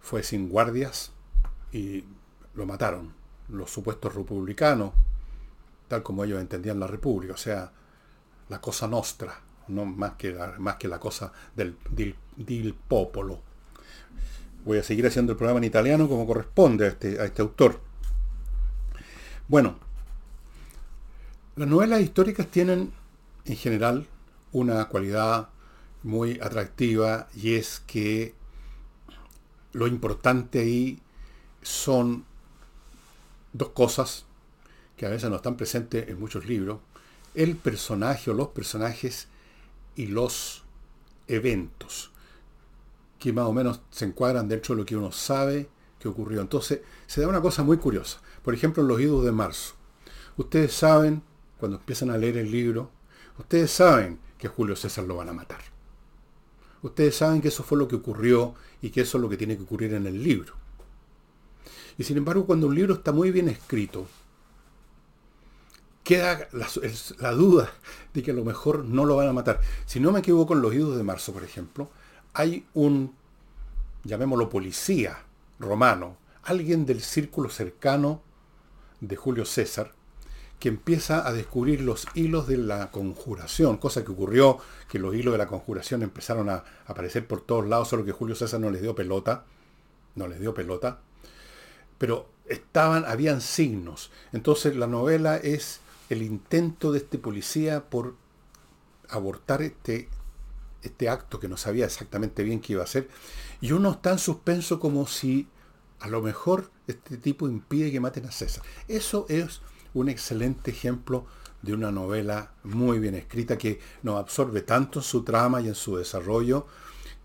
Fue 0.00 0.22
sin 0.22 0.48
guardias 0.48 1.10
y 1.72 2.04
lo 2.60 2.66
mataron. 2.66 3.12
Los 3.48 3.70
supuestos 3.70 4.14
republicanos, 4.14 4.92
tal 5.88 6.02
como 6.02 6.22
ellos 6.24 6.40
entendían 6.40 6.78
la 6.78 6.86
república, 6.86 7.34
o 7.34 7.38
sea, 7.38 7.72
la 8.48 8.60
cosa 8.60 8.86
nostra, 8.86 9.40
no 9.68 9.84
más 9.84 10.12
que 10.12 10.32
la, 10.32 10.54
más 10.58 10.76
que 10.76 10.86
la 10.86 11.00
cosa 11.00 11.32
del, 11.56 11.76
del, 11.90 12.74
popolo. 12.74 13.40
Voy 14.64 14.78
a 14.78 14.82
seguir 14.82 15.06
haciendo 15.06 15.32
el 15.32 15.38
programa 15.38 15.58
en 15.58 15.64
italiano 15.64 16.08
como 16.08 16.26
corresponde 16.26 16.84
a 16.84 16.88
este, 16.88 17.18
a 17.18 17.24
este 17.24 17.42
autor. 17.42 17.80
Bueno, 19.48 19.76
las 21.56 21.66
novelas 21.66 22.02
históricas 22.02 22.46
tienen 22.46 22.92
en 23.46 23.56
general 23.56 24.06
una 24.52 24.84
cualidad 24.86 25.48
muy 26.02 26.38
atractiva 26.40 27.28
y 27.34 27.54
es 27.54 27.82
que 27.86 28.34
lo 29.72 29.86
importante 29.86 30.60
ahí 30.60 31.00
son 31.62 32.24
dos 33.52 33.70
cosas 33.70 34.26
que 34.96 35.06
a 35.06 35.10
veces 35.10 35.30
no 35.30 35.36
están 35.36 35.56
presentes 35.56 36.08
en 36.08 36.18
muchos 36.18 36.46
libros. 36.46 36.80
El 37.34 37.56
personaje 37.56 38.30
o 38.30 38.34
los 38.34 38.48
personajes 38.48 39.28
y 39.96 40.06
los 40.06 40.64
eventos 41.26 42.10
que 43.20 43.32
más 43.32 43.44
o 43.44 43.52
menos 43.52 43.82
se 43.90 44.06
encuadran 44.06 44.48
dentro 44.48 44.74
de 44.74 44.80
lo 44.80 44.86
que 44.86 44.96
uno 44.96 45.12
sabe 45.12 45.68
que 45.98 46.08
ocurrió. 46.08 46.40
Entonces 46.40 46.80
se 47.06 47.20
da 47.20 47.28
una 47.28 47.42
cosa 47.42 47.62
muy 47.62 47.76
curiosa. 47.76 48.20
Por 48.42 48.54
ejemplo, 48.54 48.82
en 48.82 48.88
los 48.88 49.00
idos 49.00 49.24
de 49.24 49.30
marzo. 49.30 49.74
Ustedes 50.36 50.72
saben, 50.72 51.22
cuando 51.58 51.76
empiezan 51.76 52.10
a 52.10 52.16
leer 52.16 52.38
el 52.38 52.50
libro, 52.50 52.90
ustedes 53.38 53.70
saben 53.70 54.18
que 54.38 54.48
Julio 54.48 54.74
César 54.74 55.04
lo 55.04 55.16
van 55.16 55.28
a 55.28 55.34
matar. 55.34 55.60
Ustedes 56.82 57.16
saben 57.16 57.42
que 57.42 57.48
eso 57.48 57.62
fue 57.62 57.76
lo 57.76 57.86
que 57.86 57.96
ocurrió 57.96 58.54
y 58.80 58.88
que 58.88 59.02
eso 59.02 59.18
es 59.18 59.22
lo 59.22 59.28
que 59.28 59.36
tiene 59.36 59.56
que 59.56 59.64
ocurrir 59.64 59.92
en 59.92 60.06
el 60.06 60.22
libro. 60.22 60.54
Y 61.98 62.04
sin 62.04 62.16
embargo, 62.16 62.46
cuando 62.46 62.66
un 62.66 62.74
libro 62.74 62.94
está 62.94 63.12
muy 63.12 63.30
bien 63.30 63.48
escrito, 63.48 64.06
queda 66.04 66.48
la, 66.52 67.30
duda 67.32 67.72
de 68.14 68.22
que 68.22 68.30
a 68.30 68.34
lo 68.34 68.44
mejor 68.44 68.84
no 68.84 69.04
lo 69.04 69.16
van 69.16 69.28
a 69.28 69.32
matar. 69.32 69.60
Si 69.86 70.00
no 70.00 70.12
me 70.12 70.20
equivoco, 70.20 70.54
en 70.54 70.62
los 70.62 70.74
idos 70.74 70.96
de 70.96 71.02
marzo, 71.02 71.32
por 71.32 71.44
ejemplo, 71.44 71.90
hay 72.32 72.66
un, 72.74 73.14
llamémoslo 74.04 74.48
policía 74.48 75.18
romano, 75.58 76.16
alguien 76.42 76.86
del 76.86 77.00
círculo 77.00 77.50
cercano 77.50 78.22
de 79.00 79.16
Julio 79.16 79.44
César, 79.44 79.92
que 80.58 80.68
empieza 80.68 81.26
a 81.26 81.32
descubrir 81.32 81.80
los 81.80 82.06
hilos 82.14 82.46
de 82.46 82.58
la 82.58 82.90
conjuración, 82.90 83.78
cosa 83.78 84.04
que 84.04 84.12
ocurrió, 84.12 84.58
que 84.88 84.98
los 84.98 85.14
hilos 85.14 85.32
de 85.32 85.38
la 85.38 85.46
conjuración 85.46 86.02
empezaron 86.02 86.50
a 86.50 86.64
aparecer 86.86 87.26
por 87.26 87.40
todos 87.40 87.66
lados, 87.66 87.88
solo 87.88 88.04
que 88.04 88.12
Julio 88.12 88.34
César 88.34 88.60
no 88.60 88.70
les 88.70 88.82
dio 88.82 88.94
pelota, 88.94 89.44
no 90.16 90.28
les 90.28 90.40
dio 90.40 90.52
pelota, 90.52 91.00
pero 92.00 92.30
estaban, 92.48 93.04
habían 93.04 93.42
signos. 93.42 94.10
Entonces 94.32 94.74
la 94.74 94.86
novela 94.86 95.36
es 95.36 95.80
el 96.08 96.22
intento 96.22 96.92
de 96.92 96.98
este 96.98 97.18
policía 97.18 97.90
por 97.90 98.16
abortar 99.10 99.60
este, 99.60 100.08
este 100.82 101.10
acto 101.10 101.38
que 101.38 101.46
no 101.46 101.58
sabía 101.58 101.84
exactamente 101.84 102.42
bien 102.42 102.60
qué 102.60 102.72
iba 102.72 102.80
a 102.80 102.86
hacer, 102.86 103.08
y 103.60 103.72
uno 103.72 103.90
está 103.90 104.12
en 104.12 104.18
suspenso 104.18 104.80
como 104.80 105.06
si 105.06 105.46
a 105.98 106.08
lo 106.08 106.22
mejor 106.22 106.70
este 106.86 107.18
tipo 107.18 107.46
impide 107.46 107.92
que 107.92 108.00
maten 108.00 108.24
a 108.24 108.32
César. 108.32 108.64
Eso 108.88 109.26
es 109.28 109.60
un 109.92 110.08
excelente 110.08 110.70
ejemplo 110.70 111.26
de 111.60 111.74
una 111.74 111.92
novela 111.92 112.52
muy 112.62 112.98
bien 112.98 113.14
escrita 113.14 113.58
que 113.58 113.78
nos 114.02 114.18
absorbe 114.18 114.62
tanto 114.62 115.00
en 115.00 115.02
su 115.02 115.22
trama 115.22 115.60
y 115.60 115.68
en 115.68 115.74
su 115.74 115.96
desarrollo, 115.96 116.66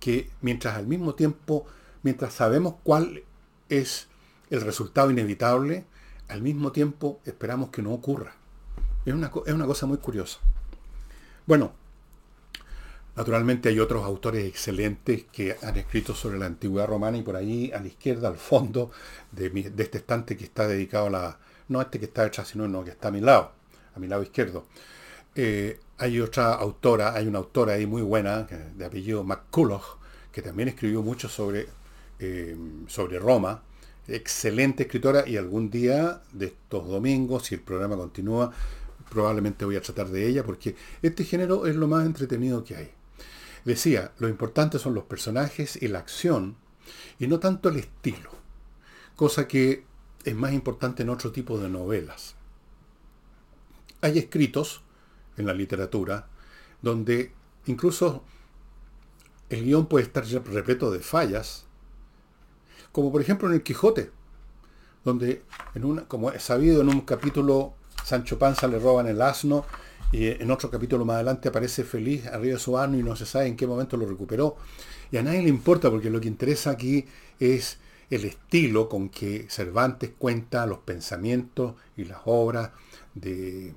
que 0.02 0.30
mientras 0.42 0.76
al 0.76 0.86
mismo 0.86 1.16
tiempo, 1.16 1.66
mientras 2.04 2.34
sabemos 2.34 2.76
cuál 2.84 3.24
es 3.70 4.10
el 4.56 4.62
resultado 4.62 5.12
inevitable, 5.12 5.86
al 6.28 6.42
mismo 6.42 6.72
tiempo 6.72 7.20
esperamos 7.26 7.70
que 7.70 7.82
no 7.82 7.94
ocurra. 7.94 8.34
Es 9.06 9.14
una, 9.14 9.32
es 9.46 9.54
una 9.54 9.66
cosa 9.66 9.86
muy 9.86 9.98
curiosa. 9.98 10.40
Bueno, 11.46 11.74
naturalmente 13.16 13.70
hay 13.70 13.80
otros 13.80 14.04
autores 14.04 14.46
excelentes 14.46 15.26
que 15.32 15.56
han 15.62 15.78
escrito 15.78 16.16
sobre 16.16 16.40
la 16.40 16.48
antigüedad 16.48 16.88
romana 16.88 17.18
y 17.18 17.22
por 17.22 17.36
ahí 17.36 17.72
a 17.72 17.80
la 17.80 17.88
izquierda, 17.88 18.28
al 18.28 18.38
fondo 18.38 18.92
de, 19.32 19.50
de 19.50 19.84
este 19.84 20.00
estante 20.00 20.36
que 20.36 20.46
está 20.46 20.68
dedicado 20.68 21.08
a 21.08 21.10
la, 21.10 21.40
no 21.68 21.82
este 21.82 22.00
que 22.00 22.06
está 22.06 22.24
detrás, 22.24 22.48
sino 22.48 22.66
uno 22.66 22.84
que 22.84 22.92
está 22.92 23.10
a 23.10 23.12
mi 23.12 23.22
lado, 23.22 23.52
a 23.96 24.00
mi 24.00 24.08
lado 24.08 24.24
izquierdo. 24.24 24.66
Eh, 25.36 25.80
hay 25.98 26.20
otra 26.20 26.54
autora, 26.54 27.14
hay 27.14 27.28
una 27.28 27.40
autora 27.40 27.74
ahí 27.74 27.86
muy 27.86 28.02
buena, 28.02 28.44
de 28.44 28.86
apellido 28.86 29.24
McCulloch, 29.24 29.98
que 30.32 30.42
también 30.42 30.70
escribió 30.70 31.02
mucho 31.02 31.30
sobre, 31.30 31.68
eh, 32.20 32.56
sobre 32.88 33.20
Roma. 33.20 33.64
Excelente 34.08 34.84
escritora 34.84 35.28
y 35.28 35.38
algún 35.38 35.72
día 35.72 36.22
de 36.32 36.48
estos 36.48 36.88
domingos, 36.88 37.46
si 37.46 37.56
el 37.56 37.62
programa 37.62 37.96
continúa, 37.96 38.52
probablemente 39.10 39.66
voy 39.66 39.78
a 39.78 39.82
tratar 39.82 40.10
de 40.10 40.28
ella 40.28 40.44
porque 40.44 40.76
este 41.02 41.24
género 41.24 41.66
es 41.66 41.76
lo 41.76 41.88
más 41.88 42.06
entretenido 42.06 42.64
que 42.64 42.76
hay. 42.76 42.92
Decía, 43.64 44.12
lo 44.20 44.30
importante 44.30 44.78
son 44.78 44.94
los 44.94 45.06
personajes 45.06 45.82
y 45.82 45.88
la 45.88 46.00
acción 46.00 46.56
y 47.18 47.26
no 47.26 47.40
tanto 47.40 47.70
el 47.70 47.78
estilo. 47.78 48.30
Cosa 49.16 49.48
que 49.48 49.86
es 50.24 50.36
más 50.36 50.54
importante 50.54 51.02
en 51.02 51.10
otro 51.10 51.32
tipo 51.32 51.58
de 51.58 51.70
novelas. 51.70 52.36
Hay 54.02 54.20
escritos 54.20 54.82
en 55.38 55.48
la 55.48 55.54
literatura 55.54 56.28
donde 56.82 57.32
incluso 57.66 58.24
el 59.50 59.64
guion 59.64 59.88
puede 59.88 60.06
estar 60.06 60.26
repleto 60.26 60.92
de 60.92 61.00
fallas, 61.00 61.65
como 62.96 63.12
por 63.12 63.20
ejemplo 63.20 63.50
en 63.50 63.56
el 63.56 63.62
Quijote, 63.62 64.10
donde, 65.04 65.42
como 66.08 66.32
es 66.32 66.42
sabido, 66.42 66.80
en 66.82 66.88
un 66.88 67.02
capítulo 67.02 67.74
Sancho 68.06 68.40
Panza 68.40 68.70
le 68.70 68.80
roban 68.80 69.06
el 69.08 69.22
asno 69.22 69.66
y 70.14 70.28
en 70.28 70.50
otro 70.50 70.72
capítulo 70.72 71.04
más 71.04 71.16
adelante 71.16 71.50
aparece 71.50 71.84
feliz 71.84 72.26
arriba 72.28 72.54
de 72.54 72.60
su 72.60 72.78
asno 72.78 72.98
y 72.98 73.04
no 73.04 73.18
se 73.18 73.26
sabe 73.26 73.48
en 73.48 73.58
qué 73.58 73.68
momento 73.68 73.98
lo 73.98 74.06
recuperó. 74.06 74.56
Y 75.12 75.18
a 75.18 75.24
nadie 75.24 75.42
le 75.42 75.50
importa 75.50 75.92
porque 75.92 76.10
lo 76.10 76.22
que 76.22 76.30
interesa 76.30 76.70
aquí 76.70 77.06
es 77.38 77.80
el 78.10 78.24
estilo 78.24 78.88
con 78.88 79.10
que 79.10 79.46
Cervantes 79.50 80.12
cuenta 80.18 80.66
los 80.66 80.80
pensamientos 80.80 81.74
y 81.98 82.06
las 82.06 82.20
obras 82.24 82.72
de 83.14 83.76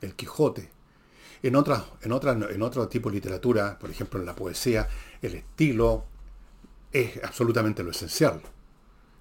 El 0.00 0.16
Quijote. 0.16 0.68
En, 1.44 1.54
otras, 1.54 1.84
en, 2.02 2.10
en 2.10 2.62
otro 2.62 2.88
tipo 2.88 3.08
de 3.08 3.14
literatura, 3.14 3.78
por 3.78 3.88
ejemplo 3.88 4.18
en 4.18 4.26
la 4.26 4.34
poesía, 4.34 4.88
el 5.22 5.36
estilo 5.36 6.06
es 6.92 7.22
absolutamente 7.22 7.82
lo 7.82 7.90
esencial. 7.90 8.40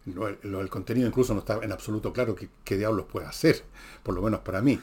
Lo, 0.05 0.27
el 0.27 0.69
contenido 0.69 1.07
incluso 1.07 1.33
no 1.33 1.41
está 1.41 1.59
en 1.61 1.71
absoluto 1.71 2.13
claro 2.13 2.33
qué, 2.33 2.49
qué 2.63 2.77
diablos 2.77 3.07
puede 3.11 3.27
hacer, 3.27 3.63
por 4.03 4.15
lo 4.15 4.21
menos 4.21 4.39
para 4.39 4.61
mí. 4.61 4.79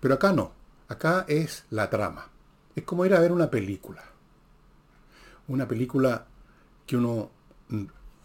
Pero 0.00 0.14
acá 0.14 0.32
no, 0.32 0.52
acá 0.88 1.26
es 1.28 1.64
la 1.70 1.90
trama. 1.90 2.30
Es 2.74 2.84
como 2.84 3.04
ir 3.04 3.14
a 3.14 3.20
ver 3.20 3.32
una 3.32 3.50
película. 3.50 4.02
Una 5.48 5.68
película 5.68 6.26
que 6.86 6.96
uno 6.96 7.30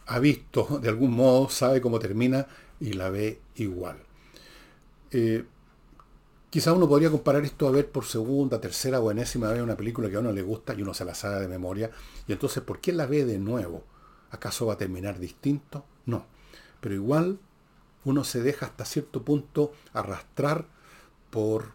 ha 0.07 0.19
visto 0.19 0.79
de 0.81 0.89
algún 0.89 1.11
modo, 1.11 1.49
sabe 1.49 1.81
cómo 1.81 1.99
termina 1.99 2.47
y 2.79 2.93
la 2.93 3.09
ve 3.09 3.41
igual. 3.55 3.97
Eh, 5.11 5.45
quizá 6.49 6.73
uno 6.73 6.87
podría 6.87 7.11
comparar 7.11 7.43
esto 7.43 7.67
a 7.67 7.71
ver 7.71 7.89
por 7.89 8.05
segunda, 8.05 8.59
tercera 8.59 8.99
o 8.99 9.11
enésima 9.11 9.51
vez 9.51 9.61
una 9.61 9.77
película 9.77 10.09
que 10.09 10.15
a 10.15 10.19
uno 10.19 10.31
le 10.31 10.41
gusta 10.41 10.73
y 10.73 10.81
uno 10.81 10.93
se 10.93 11.05
la 11.05 11.13
sabe 11.13 11.41
de 11.41 11.47
memoria. 11.47 11.91
Y 12.27 12.31
entonces, 12.31 12.63
¿por 12.63 12.79
qué 12.79 12.91
la 12.91 13.05
ve 13.05 13.25
de 13.25 13.37
nuevo? 13.37 13.83
¿Acaso 14.31 14.65
va 14.65 14.73
a 14.73 14.77
terminar 14.77 15.19
distinto? 15.19 15.85
No. 16.05 16.25
Pero 16.81 16.95
igual 16.95 17.39
uno 18.05 18.23
se 18.23 18.41
deja 18.41 18.67
hasta 18.67 18.85
cierto 18.85 19.23
punto 19.23 19.73
arrastrar 19.93 20.65
por 21.29 21.73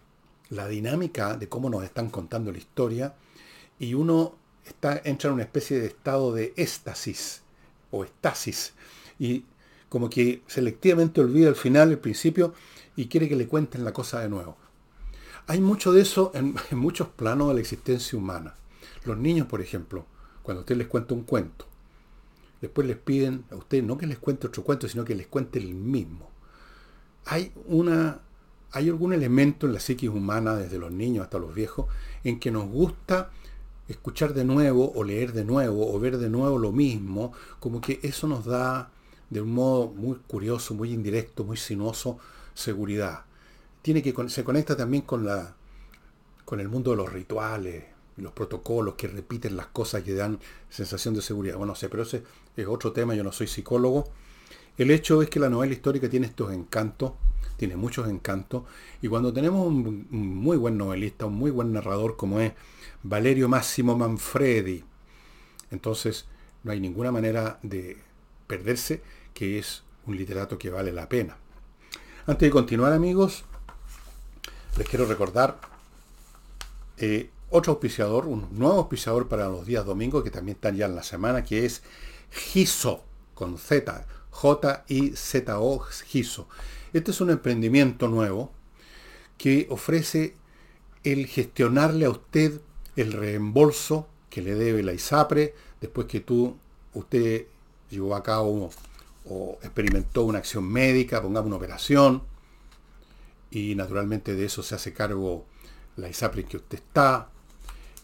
la 0.50 0.68
dinámica 0.68 1.36
de 1.36 1.48
cómo 1.48 1.70
nos 1.70 1.84
están 1.84 2.10
contando 2.10 2.52
la 2.52 2.58
historia 2.58 3.14
y 3.78 3.94
uno 3.94 4.34
está, 4.64 5.00
entra 5.04 5.28
en 5.28 5.34
una 5.34 5.42
especie 5.42 5.80
de 5.80 5.86
estado 5.86 6.32
de 6.32 6.52
éxtasis 6.56 7.42
o 7.90 8.04
estasis. 8.04 8.74
Y 9.18 9.44
como 9.88 10.10
que 10.10 10.42
selectivamente 10.46 11.20
olvida 11.20 11.48
el 11.48 11.56
final, 11.56 11.90
el 11.90 11.98
principio, 11.98 12.54
y 12.96 13.06
quiere 13.06 13.28
que 13.28 13.36
le 13.36 13.48
cuenten 13.48 13.84
la 13.84 13.92
cosa 13.92 14.20
de 14.20 14.28
nuevo. 14.28 14.56
Hay 15.46 15.60
mucho 15.60 15.92
de 15.92 16.02
eso 16.02 16.32
en, 16.34 16.54
muchos 16.72 17.08
planos 17.08 17.48
de 17.48 17.54
la 17.54 17.60
existencia 17.60 18.18
humana. 18.18 18.54
Los 19.04 19.18
niños, 19.18 19.46
por 19.46 19.60
ejemplo, 19.60 20.06
cuando 20.42 20.60
usted 20.60 20.76
les 20.76 20.86
cuenta 20.86 21.14
un 21.14 21.24
cuento, 21.24 21.66
después 22.60 22.86
les 22.86 22.96
piden 22.96 23.44
a 23.50 23.56
usted 23.56 23.82
no 23.82 23.98
que 23.98 24.06
les 24.06 24.18
cuente 24.18 24.46
otro 24.46 24.64
cuento, 24.64 24.88
sino 24.88 25.04
que 25.04 25.14
les 25.14 25.26
cuente 25.26 25.58
el 25.58 25.74
mismo. 25.74 26.30
Hay 27.26 27.52
una 27.66 28.20
hay 28.74 28.88
algún 28.88 29.12
elemento 29.12 29.66
en 29.66 29.72
la 29.72 29.78
psiquis 29.78 30.10
humana, 30.10 30.56
desde 30.56 30.78
los 30.78 30.90
niños 30.90 31.22
hasta 31.22 31.38
los 31.38 31.54
viejos, 31.54 31.86
en 32.24 32.40
que 32.40 32.50
nos 32.50 32.68
gusta 32.68 33.30
escuchar 33.86 34.34
de 34.34 34.44
nuevo 34.44 34.92
o 34.96 35.04
leer 35.04 35.32
de 35.32 35.44
nuevo 35.44 35.94
o 35.94 36.00
ver 36.00 36.18
de 36.18 36.28
nuevo 36.28 36.58
lo 36.58 36.72
mismo, 36.72 37.32
como 37.60 37.80
que 37.80 38.00
eso 38.02 38.26
nos 38.26 38.44
da 38.44 38.90
de 39.30 39.40
un 39.40 39.52
modo 39.54 39.90
muy 39.90 40.16
curioso, 40.26 40.74
muy 40.74 40.92
indirecto, 40.92 41.44
muy 41.44 41.56
sinuoso, 41.56 42.18
seguridad. 42.54 43.24
Tiene 43.82 44.02
que 44.02 44.14
se 44.28 44.44
conecta 44.44 44.76
también 44.76 45.02
con 45.02 45.26
la 45.26 45.54
con 46.44 46.60
el 46.60 46.68
mundo 46.68 46.90
de 46.90 46.96
los 46.98 47.12
rituales 47.12 47.84
los 48.16 48.32
protocolos 48.32 48.94
que 48.94 49.08
repiten 49.08 49.56
las 49.56 49.66
cosas 49.66 50.02
que 50.02 50.14
dan 50.14 50.38
sensación 50.70 51.14
de 51.14 51.22
seguridad. 51.22 51.56
Bueno, 51.56 51.72
no 51.72 51.76
sé, 51.76 51.88
pero 51.88 52.04
ese 52.04 52.22
es 52.56 52.66
otro 52.66 52.92
tema, 52.92 53.14
yo 53.14 53.24
no 53.24 53.32
soy 53.32 53.46
psicólogo. 53.46 54.04
El 54.76 54.90
hecho 54.90 55.22
es 55.22 55.28
que 55.28 55.40
la 55.40 55.48
novela 55.48 55.72
histórica 55.72 56.08
tiene 56.08 56.26
estos 56.26 56.52
encantos, 56.52 57.12
tiene 57.56 57.76
muchos 57.76 58.08
encantos, 58.08 58.64
y 59.00 59.08
cuando 59.08 59.32
tenemos 59.32 59.66
un 59.66 60.06
muy 60.10 60.56
buen 60.56 60.76
novelista, 60.76 61.26
un 61.26 61.34
muy 61.34 61.50
buen 61.50 61.72
narrador 61.72 62.16
como 62.16 62.40
es 62.40 62.52
Valerio 63.02 63.48
Máximo 63.48 63.96
Manfredi. 63.96 64.84
Entonces, 65.70 66.26
no 66.62 66.72
hay 66.72 66.80
ninguna 66.80 67.12
manera 67.12 67.58
de 67.62 67.98
perderse 68.46 69.02
que 69.32 69.58
es 69.58 69.82
un 70.06 70.16
literato 70.16 70.58
que 70.58 70.70
vale 70.70 70.92
la 70.92 71.08
pena. 71.08 71.36
Antes 72.26 72.46
de 72.46 72.52
continuar, 72.52 72.94
amigos, 72.94 73.44
les 74.78 74.88
quiero 74.88 75.04
recordar 75.04 75.58
eh, 76.96 77.28
otro 77.50 77.72
auspiciador, 77.72 78.24
un 78.24 78.48
nuevo 78.58 78.76
auspiciador 78.76 79.28
para 79.28 79.46
los 79.50 79.66
días 79.66 79.84
domingos, 79.84 80.24
que 80.24 80.30
también 80.30 80.54
están 80.54 80.74
ya 80.74 80.86
en 80.86 80.96
la 80.96 81.02
semana, 81.02 81.44
que 81.44 81.66
es 81.66 81.82
Giso, 82.30 83.02
con 83.34 83.58
Z, 83.58 84.06
J-I-Z-O, 84.30 85.80
Giso. 85.80 86.48
Este 86.94 87.10
es 87.10 87.20
un 87.20 87.28
emprendimiento 87.28 88.08
nuevo 88.08 88.50
que 89.36 89.66
ofrece 89.68 90.34
el 91.02 91.26
gestionarle 91.26 92.06
a 92.06 92.10
usted 92.10 92.58
el 92.96 93.12
reembolso 93.12 94.08
que 94.30 94.40
le 94.40 94.54
debe 94.54 94.82
la 94.82 94.94
ISAPRE 94.94 95.54
después 95.78 96.06
que 96.06 96.20
tú, 96.20 96.56
usted 96.94 97.48
llevó 97.90 98.16
a 98.16 98.22
cabo 98.22 98.70
o 99.26 99.58
experimentó 99.62 100.24
una 100.24 100.38
acción 100.38 100.64
médica, 100.64 101.22
pongamos 101.22 101.48
una 101.48 101.56
operación, 101.56 102.22
y 103.50 103.74
naturalmente 103.74 104.34
de 104.34 104.46
eso 104.46 104.62
se 104.62 104.74
hace 104.74 104.92
cargo 104.92 105.46
la 105.96 106.08
ISAPRE 106.08 106.42
en 106.42 106.48
que 106.48 106.56
usted 106.56 106.78
está, 106.78 107.28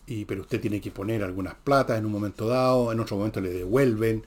y, 0.07 0.25
pero 0.25 0.43
usted 0.43 0.61
tiene 0.61 0.81
que 0.81 0.91
poner 0.91 1.23
algunas 1.23 1.55
platas 1.55 1.99
en 1.99 2.07
un 2.07 2.13
momento 2.13 2.49
dado, 2.49 2.93
en 2.93 3.01
otro 3.01 3.17
momento 3.17 3.41
le 3.41 3.51
devuelven, 3.51 4.25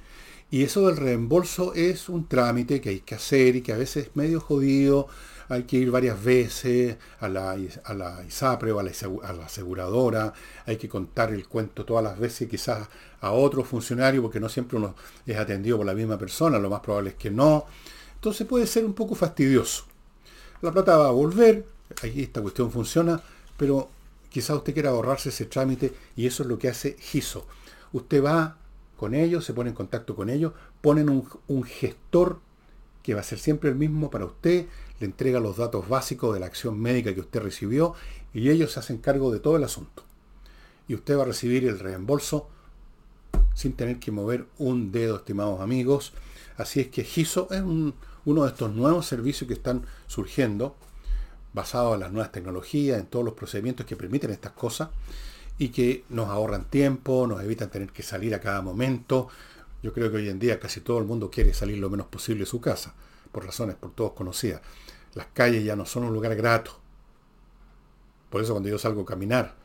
y 0.51 0.63
eso 0.63 0.88
del 0.88 0.97
reembolso 0.97 1.73
es 1.73 2.10
un 2.10 2.27
trámite 2.27 2.79
que 2.79 2.89
hay 2.89 2.99
que 2.99 3.15
hacer 3.15 3.56
y 3.56 3.62
que 3.62 3.73
a 3.73 3.77
veces 3.77 4.08
es 4.08 4.15
medio 4.15 4.39
jodido, 4.39 5.08
hay 5.49 5.63
que 5.63 5.77
ir 5.77 5.91
varias 5.91 6.21
veces 6.23 6.97
a 7.19 7.27
la, 7.27 7.58
a 7.84 7.93
la 7.93 8.23
ISAPRE 8.25 8.71
o 8.71 8.79
a 8.79 8.84
la, 8.84 9.45
aseguradora, 9.45 10.34
hay 10.65 10.77
que 10.77 10.89
contar 10.89 11.32
el 11.34 11.47
cuento 11.47 11.86
todas 11.86 12.03
las 12.03 12.17
veces, 12.19 12.49
quizás 12.49 12.88
a 13.21 13.32
otro 13.32 13.63
funcionario, 13.63 14.21
porque 14.21 14.39
no 14.39 14.49
siempre 14.49 14.77
uno 14.77 14.95
es 15.25 15.38
atendido 15.38 15.77
por 15.77 15.86
la 15.86 15.93
misma 15.93 16.17
persona, 16.17 16.60
lo 16.60 16.69
más 16.69 16.82
probable 16.82 17.12
es 17.12 17.15
que 17.15 17.32
no. 17.32 17.65
Entonces 18.15 18.47
puede 18.47 18.67
ser 18.67 18.86
un 18.86 18.93
poco 18.93 19.15
fastidioso. 19.15 19.86
La 20.62 20.71
plata 20.71 20.97
va 20.97 21.08
a 21.08 21.12
volver, 21.12 21.65
aquí 22.01 22.23
esta 22.23 22.41
cuestión 22.41 22.71
funciona, 22.71 23.21
pero 23.58 23.89
quizás 24.29 24.58
usted 24.58 24.73
quiera 24.73 24.89
ahorrarse 24.89 25.29
ese 25.29 25.45
trámite 25.45 25.93
y 26.15 26.25
eso 26.25 26.43
es 26.43 26.49
lo 26.49 26.58
que 26.58 26.69
hace 26.69 26.95
GISO. 26.99 27.45
Usted 27.91 28.23
va 28.23 28.58
con 28.97 29.13
ellos, 29.13 29.43
se 29.45 29.53
pone 29.53 29.69
en 29.69 29.75
contacto 29.75 30.15
con 30.15 30.29
ellos, 30.29 30.53
ponen 30.82 31.10
un, 31.10 31.27
un 31.47 31.63
gestor 31.63 32.39
que 33.04 33.13
va 33.13 33.20
a 33.20 33.24
ser 33.24 33.38
siempre 33.38 33.70
el 33.70 33.76
mismo 33.76 34.10
para 34.10 34.26
usted, 34.26 34.66
le 35.00 35.06
entrega 35.06 35.39
los 35.39 35.58
datos 35.58 35.88
básicos 35.89 36.34
de 36.34 36.39
la 36.39 36.46
acción 36.46 36.80
médica 36.80 37.13
que 37.13 37.20
usted 37.20 37.42
recibió 37.42 37.94
y 38.34 38.50
ellos 38.50 38.72
se 38.72 38.80
hacen 38.80 38.98
cargo 38.98 39.32
de 39.32 39.39
todo 39.39 39.58
el 39.58 39.63
asunto. 39.63 40.04
Y 40.88 40.96
usted 40.96 41.18
va 41.18 41.24
a 41.24 41.26
recibir 41.26 41.66
el 41.66 41.80
reembolso 41.80 42.50
sin 43.54 43.74
tener 43.74 44.00
que 44.00 44.12
mover 44.12 44.48
un 44.58 44.92
dedo, 44.92 45.18
estimados 45.18 45.62
amigos. 45.62 46.13
Así 46.58 46.80
es 46.80 46.88
que 46.88 47.04
GISO 47.04 47.48
es 47.52 47.62
uno 47.62 48.44
de 48.44 48.50
estos 48.50 48.74
nuevos 48.74 49.06
servicios 49.06 49.48
que 49.48 49.54
están 49.54 49.86
surgiendo, 50.08 50.76
basados 51.54 51.94
en 51.94 52.00
las 52.00 52.12
nuevas 52.12 52.32
tecnologías, 52.32 53.00
en 53.00 53.06
todos 53.06 53.24
los 53.24 53.34
procedimientos 53.36 53.86
que 53.86 53.96
permiten 53.96 54.32
estas 54.32 54.54
cosas 54.54 54.89
y 55.58 55.70
que 55.70 56.04
nos 56.10 56.30
ahorran 56.30 56.66
tiempo, 56.66 57.28
nos 57.28 57.44
evitan 57.44 57.70
tener 57.70 57.89
que 57.92 58.02
salir 58.02 58.34
a 58.34 58.39
cada 58.39 58.62
momento. 58.62 59.28
Yo 59.84 59.91
creo 59.91 60.10
que 60.10 60.17
hoy 60.17 60.30
en 60.30 60.39
día 60.39 60.60
casi 60.60 60.80
todo 60.80 60.98
el 60.98 61.06
mundo 61.06 61.30
quiere 61.30 61.54
salir 61.54 61.78
lo 61.78 61.89
menos 61.89 62.08
posible 62.08 62.41
de 62.41 62.46
su 62.46 62.62
casa, 62.62 62.96
por 63.34 63.46
razones 63.46 63.76
por 63.76 63.91
todos 63.91 64.13
conocidas. 64.13 64.62
Las 65.13 65.28
calles 65.28 65.63
ya 65.63 65.76
no 65.76 65.86
son 65.86 66.06
un 66.06 66.13
lugar 66.13 66.36
grato. 66.36 66.80
Por 68.30 68.41
eso 68.41 68.54
cuando 68.54 68.69
yo 68.69 68.80
salgo 68.80 69.02
a 69.02 69.06
caminar, 69.06 69.56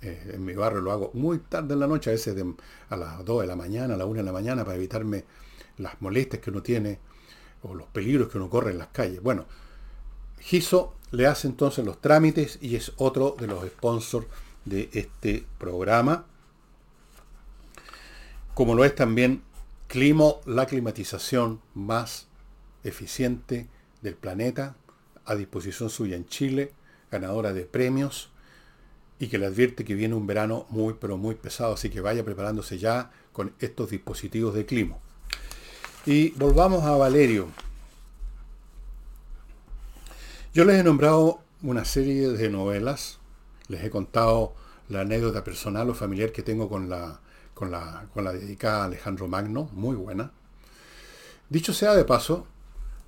eh, 0.00 0.30
en 0.32 0.44
mi 0.44 0.54
barrio 0.54 0.80
lo 0.80 0.92
hago 0.92 1.10
muy 1.12 1.38
tarde 1.38 1.74
en 1.74 1.80
la 1.80 1.88
noche, 1.88 2.10
a 2.10 2.12
veces 2.12 2.36
a 2.88 2.96
las 2.96 3.24
2 3.24 3.40
de 3.42 3.46
la 3.48 3.56
mañana, 3.56 3.94
a 3.94 3.96
la 3.96 4.06
1 4.06 4.18
de 4.18 4.22
la 4.22 4.32
mañana, 4.32 4.64
para 4.64 4.76
evitarme 4.76 5.24
las 5.76 6.00
molestias 6.00 6.40
que 6.40 6.50
uno 6.50 6.62
tiene 6.62 7.00
o 7.62 7.74
los 7.74 7.88
peligros 7.88 8.28
que 8.28 8.38
uno 8.38 8.48
corre 8.48 8.70
en 8.70 8.78
las 8.78 8.88
calles. 8.88 9.20
Bueno, 9.20 9.46
Giso 10.38 10.94
le 11.10 11.26
hace 11.26 11.48
entonces 11.48 11.84
los 11.84 12.00
trámites 12.00 12.58
y 12.62 12.76
es 12.76 12.92
otro 12.96 13.34
de 13.38 13.48
los 13.48 13.66
sponsors 13.66 14.26
de 14.64 14.88
este 14.92 15.44
programa. 15.58 16.26
Como 18.54 18.74
lo 18.74 18.84
es 18.84 18.94
también 18.94 19.42
Climo, 19.88 20.42
la 20.44 20.66
climatización 20.66 21.62
más 21.72 22.26
eficiente 22.84 23.68
del 24.02 24.16
planeta, 24.16 24.76
a 25.24 25.34
disposición 25.34 25.88
suya 25.88 26.14
en 26.14 26.26
Chile, 26.26 26.72
ganadora 27.10 27.54
de 27.54 27.62
premios 27.64 28.28
y 29.18 29.28
que 29.28 29.38
le 29.38 29.46
advierte 29.46 29.86
que 29.86 29.94
viene 29.94 30.14
un 30.14 30.26
verano 30.26 30.66
muy 30.68 30.94
pero 31.00 31.16
muy 31.16 31.36
pesado, 31.36 31.72
así 31.72 31.88
que 31.88 32.02
vaya 32.02 32.22
preparándose 32.22 32.76
ya 32.78 33.10
con 33.32 33.54
estos 33.60 33.88
dispositivos 33.88 34.54
de 34.54 34.66
clima. 34.66 34.98
Y 36.04 36.32
volvamos 36.32 36.84
a 36.84 36.94
Valerio. 36.96 37.48
Yo 40.52 40.66
les 40.66 40.78
he 40.78 40.84
nombrado 40.84 41.40
una 41.62 41.86
serie 41.86 42.28
de 42.28 42.50
novelas, 42.50 43.20
les 43.68 43.82
he 43.82 43.88
contado 43.88 44.54
la 44.90 45.00
anécdota 45.00 45.44
personal 45.44 45.88
o 45.88 45.94
familiar 45.94 46.30
que 46.30 46.42
tengo 46.42 46.68
con 46.68 46.90
la, 46.90 47.20
con 47.58 47.72
la, 47.72 48.06
con 48.14 48.22
la 48.22 48.32
dedicada 48.32 48.82
a 48.82 48.84
Alejandro 48.84 49.26
Magno, 49.26 49.68
muy 49.72 49.96
buena. 49.96 50.30
Dicho 51.48 51.72
sea 51.72 51.96
de 51.96 52.04
paso, 52.04 52.46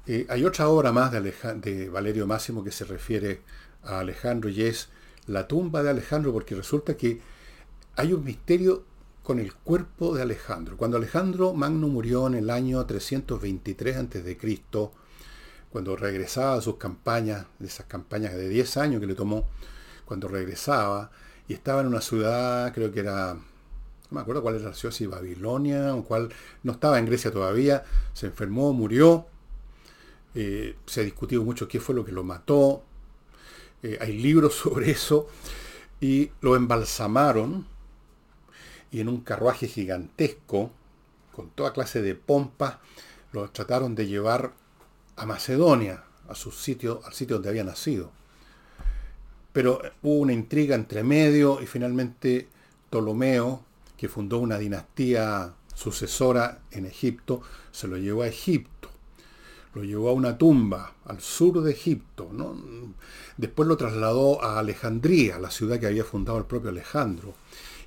eh, 0.09 0.27
hay 0.29 0.45
otra 0.45 0.69
obra 0.69 0.91
más 0.91 1.13
de, 1.13 1.21
de 1.21 1.89
Valerio 1.89 2.27
Máximo 2.27 2.65
que 2.65 2.73
se 2.73 2.85
refiere 2.85 3.43
a 3.85 4.01
Alejandro 4.01 4.51
y 4.51 4.63
es 4.63 4.89
La 5.29 5.47
tumba 5.47 5.85
de 5.85 5.91
Alejandro, 5.91 6.33
porque 6.33 6.57
resulta 6.57 6.97
que 6.97 7.21
hay 7.95 8.13
un 8.13 8.25
misterio 8.25 8.83
con 9.23 9.39
el 9.39 9.55
cuerpo 9.55 10.17
de 10.17 10.23
Alejandro. 10.23 10.77
Cuando 10.77 10.97
Alejandro 10.97 11.53
Magno 11.53 11.87
murió 11.87 12.27
en 12.27 12.35
el 12.35 12.51
año 12.51 12.85
323 12.85 13.97
a.C., 13.99 14.39
cuando 15.71 15.95
regresaba 15.95 16.55
a 16.55 16.61
sus 16.61 16.75
campañas, 16.75 17.47
de 17.61 17.69
esas 17.69 17.87
campañas 17.87 18.35
de 18.35 18.49
10 18.49 18.79
años 18.79 19.01
que 19.01 19.07
le 19.07 19.15
tomó, 19.15 19.49
cuando 20.05 20.27
regresaba, 20.27 21.13
y 21.47 21.53
estaba 21.53 21.83
en 21.83 21.87
una 21.87 22.01
ciudad, 22.01 22.73
creo 22.75 22.91
que 22.91 22.99
era, 22.99 23.37
no 24.11 24.17
me 24.17 24.21
acuerdo 24.21 24.43
cuál 24.43 24.57
era 24.57 24.71
la 24.71 24.75
ciudad, 24.75 24.95
si 24.95 25.07
Babilonia 25.07 25.95
o 25.95 26.05
cuál, 26.05 26.33
no 26.63 26.73
estaba 26.73 26.99
en 26.99 27.07
Grecia 27.07 27.31
todavía, 27.31 27.85
se 28.13 28.27
enfermó, 28.27 28.73
murió, 28.73 29.27
eh, 30.35 30.77
se 30.87 31.01
ha 31.01 31.05
discutido 31.05 31.45
mucho 31.45 31.69
qué 31.69 31.81
fue 31.81 31.95
lo 31.95 32.05
que 32.05 32.13
lo 32.13 32.25
mató, 32.25 32.83
eh, 33.83 33.99
hay 34.01 34.19
libros 34.19 34.55
sobre 34.63 34.91
eso, 34.91 35.29
y 36.01 36.31
lo 36.41 36.57
embalsamaron, 36.57 37.67
y 38.91 39.01
en 39.01 39.09
un 39.09 39.21
carruaje 39.21 39.69
gigantesco, 39.69 40.73
con 41.33 41.51
toda 41.51 41.73
clase 41.73 42.03
de 42.03 42.17
pompas, 42.17 42.79
lo 43.33 43.49
trataron 43.51 43.95
de 43.95 44.09
llevar 44.09 44.53
a 45.17 45.27
Macedonia, 45.27 46.03
a 46.29 46.35
su 46.35 46.51
sitio, 46.51 47.01
al 47.05 47.13
sitio 47.13 47.37
donde 47.37 47.51
había 47.51 47.63
nacido. 47.63 48.11
Pero 49.53 49.81
hubo 50.03 50.19
una 50.19 50.33
intriga 50.33 50.75
entre 50.75 51.05
medio 51.05 51.61
y 51.61 51.67
finalmente 51.67 52.49
Ptolomeo, 52.89 53.65
que 54.01 54.09
fundó 54.09 54.39
una 54.39 54.57
dinastía 54.57 55.53
sucesora 55.75 56.63
en 56.71 56.87
Egipto, 56.87 57.43
se 57.71 57.87
lo 57.87 57.99
llevó 57.99 58.23
a 58.23 58.29
Egipto. 58.29 58.89
Lo 59.75 59.85
llevó 59.85 60.09
a 60.09 60.15
una 60.15 60.39
tumba 60.39 60.95
al 61.05 61.21
sur 61.21 61.61
de 61.61 61.73
Egipto. 61.73 62.31
Después 63.37 63.69
lo 63.69 63.77
trasladó 63.77 64.43
a 64.43 64.59
Alejandría, 64.59 65.39
la 65.39 65.51
ciudad 65.51 65.79
que 65.79 65.87
había 65.87 66.03
fundado 66.03 66.39
el 66.39 66.47
propio 66.47 66.71
Alejandro. 66.71 67.35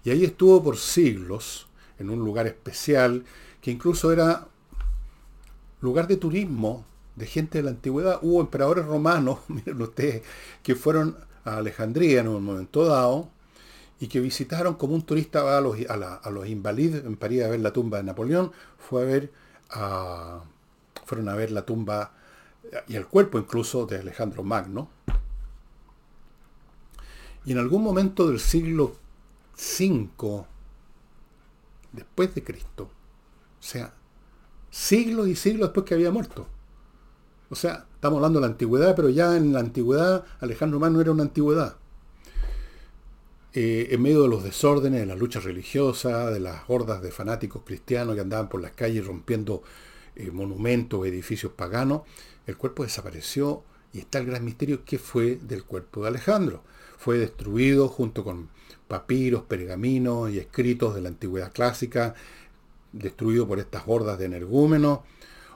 Y 0.04 0.12
ahí 0.12 0.24
estuvo 0.24 0.62
por 0.62 0.78
siglos, 0.78 1.66
en 1.98 2.12
un 2.12 2.20
lugar 2.20 2.46
especial, 2.46 3.26
que 3.60 3.72
incluso 3.72 4.12
era 4.12 4.48
lugar 5.82 6.08
de 6.08 6.18
turismo 6.18 6.86
de 7.16 7.26
gente 7.26 7.58
de 7.58 7.64
la 7.64 7.72
antigüedad. 7.72 8.20
Hubo 8.22 8.40
emperadores 8.40 8.86
romanos, 8.86 9.40
miren 9.48 9.82
ustedes, 9.82 10.22
que 10.62 10.76
fueron 10.76 11.18
a 11.44 11.58
Alejandría 11.58 12.22
en 12.22 12.28
un 12.28 12.44
momento 12.44 12.86
dado 12.86 13.33
y 14.04 14.08
que 14.10 14.20
visitaron 14.20 14.74
como 14.74 14.96
un 14.96 15.04
turista 15.04 15.58
a 15.58 15.62
los, 15.62 15.78
a, 15.88 16.30
los 16.30 16.46
invalidos 16.50 17.06
en 17.06 17.16
París 17.16 17.42
a 17.42 17.48
ver 17.48 17.62
la 17.62 17.72
tumba 17.72 18.00
de 18.00 18.04
Napoleón, 18.04 18.52
fue 18.78 19.02
a 19.02 19.06
ver 19.06 19.32
a, 19.70 20.42
fueron 21.06 21.30
a 21.30 21.36
ver 21.36 21.52
la 21.52 21.66
tumba 21.66 22.12
y 22.90 22.98
el 22.98 23.08
cuerpo 23.08 23.40
incluso 23.40 23.86
de 23.86 24.00
Alejandro 24.00 24.44
Magno. 24.44 24.90
Y 27.46 27.54
en 27.54 27.60
algún 27.60 27.82
momento 27.82 28.28
del 28.28 28.42
siglo 28.42 28.98
5 29.56 30.48
después 31.94 32.36
de 32.36 32.44
Cristo. 32.44 32.84
O 32.84 33.64
sea, 33.64 33.94
siglos 34.70 35.30
y 35.30 35.38
siglos 35.38 35.70
después 35.70 35.86
que 35.86 35.94
había 35.94 36.12
muerto. 36.12 36.46
O 37.50 37.56
sea, 37.56 37.86
estamos 37.96 38.18
hablando 38.18 38.42
de 38.42 38.48
la 38.48 38.52
antigüedad, 38.52 38.98
pero 38.98 39.08
ya 39.08 39.38
en 39.38 39.54
la 39.54 39.62
antigüedad 39.62 40.26
Alejandro 40.42 40.82
Magno 40.82 41.00
era 41.00 41.14
una 41.14 41.24
antigüedad. 41.24 41.78
Eh, 43.56 43.90
en 43.92 44.02
medio 44.02 44.24
de 44.24 44.30
los 44.30 44.44
desórdenes, 44.44 45.02
de 45.02 45.06
las 45.06 45.20
luchas 45.20 45.44
religiosas, 45.44 46.34
de 46.34 46.40
las 46.40 46.64
hordas 46.70 47.04
de 47.04 47.12
fanáticos 47.12 47.62
cristianos 47.64 48.16
que 48.16 48.22
andaban 48.22 48.50
por 48.50 48.62
las 48.62 48.72
calles 48.72 49.06
rompiendo 49.06 49.62
eh, 50.16 50.32
monumentos, 50.32 51.06
edificios 51.06 51.52
paganos, 51.52 52.02
el 52.48 52.58
cuerpo 52.58 52.82
desapareció 52.82 53.64
y 53.94 54.00
está 54.00 54.18
el 54.18 54.26
gran 54.26 54.44
misterio 54.44 54.84
que 54.86 54.98
fue 54.98 55.36
del 55.36 55.66
cuerpo 55.66 56.02
de 56.02 56.08
Alejandro. 56.08 56.64
Fue 56.98 57.20
destruido 57.20 57.90
junto 57.90 58.24
con 58.24 58.50
papiros, 58.88 59.44
pergaminos 59.44 60.32
y 60.32 60.40
escritos 60.40 60.96
de 60.96 61.02
la 61.02 61.10
antigüedad 61.10 61.54
clásica, 61.54 62.16
destruido 62.92 63.48
por 63.48 63.60
estas 63.60 63.84
hordas 63.86 64.18
de 64.18 64.26
energúmenos, 64.26 65.00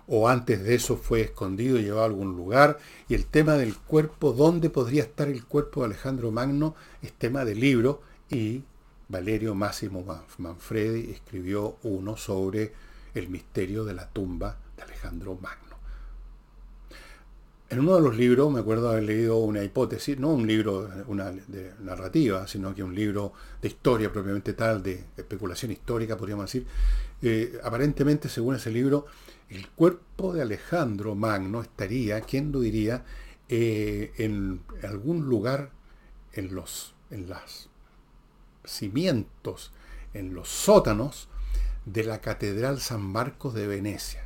o 0.08 0.30
antes 0.30 0.63
de 0.63 0.76
eso 0.76 0.98
fue 0.98 1.22
escondido 1.22 1.78
y 1.78 1.84
llevado 1.84 2.04
a 2.04 2.06
algún 2.06 2.36
lugar. 2.36 2.80
Y 3.10 3.13
el 3.13 3.26
tema 3.26 3.54
del 3.54 3.76
cuerpo, 3.76 4.32
dónde 4.32 4.70
podría 4.70 5.04
estar 5.04 5.28
el 5.28 5.43
cuerpo 5.46 5.82
de 5.82 5.88
Alejandro 5.88 6.32
Magno, 6.32 6.76
es 7.02 7.13
tema 7.13 7.46
de 7.46 7.56
libro 7.56 8.02
y 8.30 8.63
Valerio 9.10 9.56
Máximo 9.56 10.06
Manfredi 10.38 11.12
escribió 11.12 11.78
uno 11.84 12.17
sobre 12.17 12.74
el 13.13 13.30
misterio 13.30 13.86
de 13.86 13.93
la 13.93 14.08
tumba 14.08 14.58
de 14.76 14.84
Alejandro 14.84 15.38
Magno. 15.41 15.67
En 17.70 17.80
uno 17.80 17.96
de 17.96 18.02
los 18.02 18.15
libros, 18.15 18.50
me 18.50 18.62
acuerdo 18.62 18.89
haber 18.89 19.04
leído 19.04 19.38
una 19.39 19.62
hipótesis, 19.62 20.17
no 20.17 20.30
un 20.30 20.48
libro 20.48 20.89
una, 21.08 21.32
de 21.32 21.74
narrativa, 21.82 22.48
sino 22.48 22.74
que 22.74 22.82
un 22.82 22.96
libro 22.96 23.34
de 23.62 23.67
historia 23.67 24.12
propiamente 24.12 24.54
tal, 24.54 24.82
de 24.82 25.04
especulación 25.17 25.72
histórica, 25.72 26.15
podríamos 26.15 26.46
decir. 26.46 26.65
Eh, 27.22 27.60
aparentemente, 27.62 28.30
según 28.30 28.56
ese 28.56 28.72
libro, 28.72 29.06
el 29.50 29.70
cuerpo 29.70 30.34
de 30.34 30.42
Alejandro 30.42 31.16
Magno 31.16 31.62
estaría, 31.62 32.22
¿quién 32.22 32.52
lo 32.52 32.60
diría?, 32.60 33.06
eh, 33.50 34.12
en 34.18 34.62
algún 34.84 35.26
lugar 35.26 35.72
en 36.34 36.54
los 36.54 36.94
en 37.10 37.30
las 37.30 37.70
cimientos, 38.66 39.72
en 40.14 40.34
los 40.34 40.50
sótanos 40.50 41.30
de 41.86 42.04
la 42.04 42.20
Catedral 42.20 42.82
San 42.82 43.02
Marcos 43.02 43.54
de 43.54 43.68
Venecia. 43.68 44.26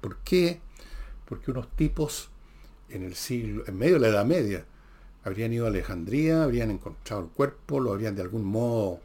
¿Por 0.00 0.16
qué? 0.18 0.60
Porque 1.26 1.50
unos 1.50 1.68
tipos 1.76 2.30
en 2.88 3.02
el 3.02 3.14
siglo, 3.14 3.64
en 3.66 3.76
medio 3.76 3.94
de 3.94 4.00
la 4.00 4.08
Edad 4.08 4.24
Media, 4.24 4.64
habrían 5.24 5.52
ido 5.52 5.66
a 5.66 5.68
Alejandría, 5.68 6.44
habrían 6.44 6.70
encontrado 6.70 7.22
el 7.22 7.28
cuerpo, 7.28 7.80
lo 7.80 7.92
habrían 7.92 8.14
de 8.14 8.22
algún 8.22 8.44
modo 8.44 9.00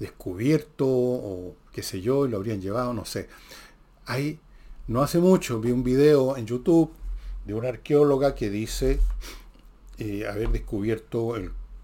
descubierto 0.00 0.86
o 0.88 1.54
qué 1.72 1.82
sé 1.82 2.00
yo, 2.00 2.26
y 2.26 2.30
lo 2.30 2.38
habrían 2.38 2.60
llevado, 2.60 2.92
no 2.92 3.04
sé. 3.04 3.28
Hay, 4.06 4.40
no 4.88 5.02
hace 5.02 5.18
mucho 5.18 5.60
vi 5.60 5.72
un 5.72 5.82
video 5.82 6.36
en 6.36 6.46
YouTube 6.46 6.90
de 7.44 7.54
una 7.54 7.68
arqueóloga 7.68 8.34
que 8.34 8.50
dice 8.50 9.00
eh, 9.98 10.26
haber 10.28 10.50
descubierto 10.50 11.34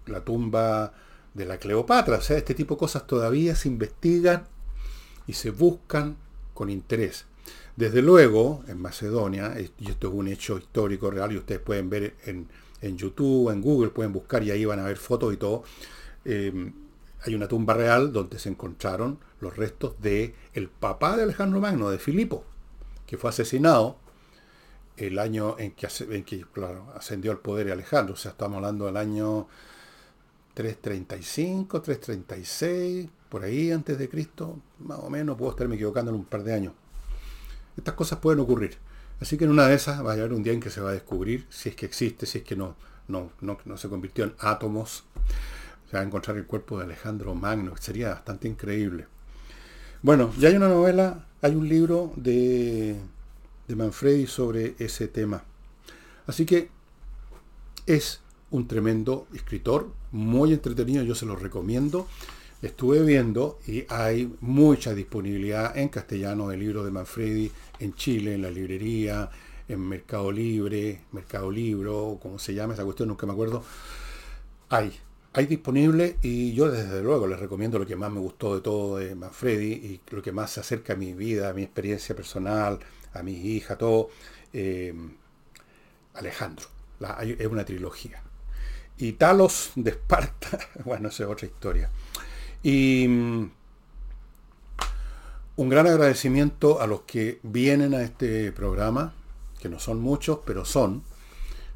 la 0.05 0.23
tumba 0.23 0.93
de 1.33 1.45
la 1.45 1.57
Cleopatra. 1.57 2.17
O 2.17 2.21
sea, 2.21 2.37
este 2.37 2.53
tipo 2.53 2.75
de 2.75 2.79
cosas 2.79 3.07
todavía 3.07 3.55
se 3.55 3.69
investigan 3.69 4.45
y 5.27 5.33
se 5.33 5.51
buscan 5.51 6.17
con 6.53 6.69
interés. 6.69 7.25
Desde 7.75 8.01
luego, 8.01 8.63
en 8.67 8.79
Macedonia, 8.79 9.55
y 9.79 9.89
esto 9.89 10.09
es 10.09 10.13
un 10.13 10.27
hecho 10.27 10.57
histórico 10.57 11.09
real, 11.09 11.31
y 11.31 11.37
ustedes 11.37 11.61
pueden 11.61 11.89
ver 11.89 12.15
en, 12.25 12.47
YouTube, 12.97 13.49
en 13.49 13.61
Google, 13.61 13.89
pueden 13.89 14.13
buscar 14.13 14.43
y 14.43 14.51
ahí 14.51 14.63
van 14.65 14.79
a 14.79 14.83
ver 14.83 14.97
fotos 14.97 15.33
y 15.33 15.37
todo. 15.37 15.63
Eh, 16.25 16.71
hay 17.25 17.35
una 17.35 17.47
tumba 17.47 17.73
real 17.73 18.11
donde 18.13 18.37
se 18.37 18.49
encontraron 18.49 19.17
los 19.39 19.55
restos 19.57 19.99
de 20.01 20.35
el 20.53 20.69
papá 20.69 21.17
de 21.17 21.23
Alejandro 21.23 21.59
Magno, 21.59 21.89
de 21.89 21.97
Filipo, 21.97 22.43
que 23.13 23.19
fue 23.19 23.29
asesinado 23.29 23.97
el 24.97 25.19
año 25.19 25.55
en 25.59 25.73
que, 25.73 25.87
en 26.09 26.23
que 26.23 26.43
ascendió 26.95 27.31
al 27.31 27.37
poder 27.37 27.71
Alejandro. 27.71 28.15
O 28.15 28.17
sea, 28.17 28.31
estamos 28.31 28.55
hablando 28.55 28.87
del 28.87 28.97
año 28.97 29.47
335, 30.55 31.79
336, 31.79 33.07
por 33.29 33.43
ahí 33.43 33.71
antes 33.71 33.99
de 33.99 34.09
Cristo, 34.09 34.57
más 34.79 34.97
o 34.97 35.11
menos, 35.11 35.37
puedo 35.37 35.51
estarme 35.51 35.75
equivocando 35.75 36.09
en 36.09 36.17
un 36.17 36.25
par 36.25 36.43
de 36.43 36.55
años. 36.55 36.73
Estas 37.77 37.93
cosas 37.93 38.17
pueden 38.17 38.39
ocurrir. 38.39 38.79
Así 39.21 39.37
que 39.37 39.43
en 39.43 39.51
una 39.51 39.67
de 39.67 39.75
esas 39.75 40.03
va 40.03 40.09
a 40.09 40.13
haber 40.13 40.33
un 40.33 40.41
día 40.41 40.53
en 40.53 40.59
que 40.59 40.71
se 40.71 40.81
va 40.81 40.89
a 40.89 40.93
descubrir 40.93 41.45
si 41.51 41.69
es 41.69 41.75
que 41.75 41.85
existe, 41.85 42.25
si 42.25 42.39
es 42.39 42.43
que 42.43 42.55
no, 42.55 42.75
no, 43.07 43.29
no, 43.41 43.77
se 43.77 43.89
convirtió 43.89 44.23
en 44.23 44.33
átomos. 44.39 45.03
Se 45.87 45.97
va 45.97 46.01
a 46.01 46.03
encontrar 46.03 46.35
el 46.37 46.47
cuerpo 46.47 46.79
de 46.79 46.85
Alejandro 46.85 47.35
Magno, 47.35 47.77
sería 47.77 48.09
bastante 48.09 48.47
increíble. 48.47 49.05
Bueno, 50.01 50.33
ya 50.39 50.49
hay 50.49 50.55
una 50.55 50.67
novela, 50.67 51.27
hay 51.43 51.55
un 51.55 51.67
libro 51.67 52.13
de, 52.15 52.95
de 53.67 53.75
Manfredi 53.75 54.27
sobre 54.27 54.75
ese 54.79 55.09
tema. 55.09 55.43
Así 56.25 56.45
que 56.45 56.69
es 57.85 58.21
un 58.49 58.65
tremendo 58.65 59.27
escritor, 59.33 59.91
muy 60.13 60.53
entretenido, 60.53 61.03
yo 61.03 61.15
se 61.15 61.25
lo 61.25 61.35
recomiendo. 61.35 62.07
Estuve 62.61 63.03
viendo 63.03 63.59
y 63.67 63.83
hay 63.89 64.33
mucha 64.39 64.93
disponibilidad 64.93 65.77
en 65.77 65.89
castellano 65.89 66.47
del 66.47 66.61
libro 66.61 66.85
de 66.85 66.91
Manfredi 66.91 67.51
en 67.79 67.93
Chile, 67.93 68.35
en 68.35 68.41
la 68.41 68.49
librería, 68.49 69.29
en 69.67 69.81
Mercado 69.81 70.31
Libre, 70.31 71.01
Mercado 71.11 71.51
Libro, 71.51 72.19
como 72.21 72.39
se 72.39 72.53
llama 72.53 72.73
esa 72.73 72.85
cuestión, 72.85 73.09
nunca 73.09 73.25
me 73.25 73.33
acuerdo. 73.33 73.65
Hay, 74.69 74.93
hay 75.33 75.45
disponible 75.47 76.17
y 76.21 76.53
yo 76.53 76.69
desde 76.69 77.01
luego 77.01 77.27
les 77.27 77.39
recomiendo 77.39 77.79
lo 77.79 77.85
que 77.85 77.95
más 77.95 78.11
me 78.11 78.19
gustó 78.19 78.55
de 78.55 78.61
todo 78.61 78.97
de 78.97 79.15
Manfredi 79.15 79.73
y 79.73 80.01
lo 80.11 80.21
que 80.21 80.31
más 80.31 80.51
se 80.51 80.59
acerca 80.59 80.93
a 80.93 80.95
mi 80.95 81.13
vida, 81.13 81.49
a 81.49 81.53
mi 81.53 81.63
experiencia 81.63 82.15
personal, 82.15 82.79
a 83.13 83.23
mi 83.23 83.33
hija, 83.33 83.77
todo. 83.77 84.09
Eh, 84.53 84.93
Alejandro. 86.13 86.67
es 87.19 87.47
una 87.47 87.65
trilogía 87.65 88.21
y 88.97 89.13
Talos 89.13 89.71
de 89.75 89.91
Esparta. 89.91 90.59
Bueno, 90.85 91.09
esa 91.09 91.23
es 91.23 91.29
otra 91.29 91.47
historia. 91.47 91.89
Y 92.61 93.07
mm, 93.07 93.51
un 95.57 95.69
gran 95.69 95.87
agradecimiento 95.87 96.81
a 96.81 96.87
los 96.87 97.01
que 97.01 97.39
vienen 97.43 97.93
a 97.93 98.01
este 98.01 98.51
programa, 98.51 99.13
que 99.59 99.69
no 99.69 99.79
son 99.79 99.99
muchos, 99.99 100.39
pero 100.45 100.65
son. 100.65 101.03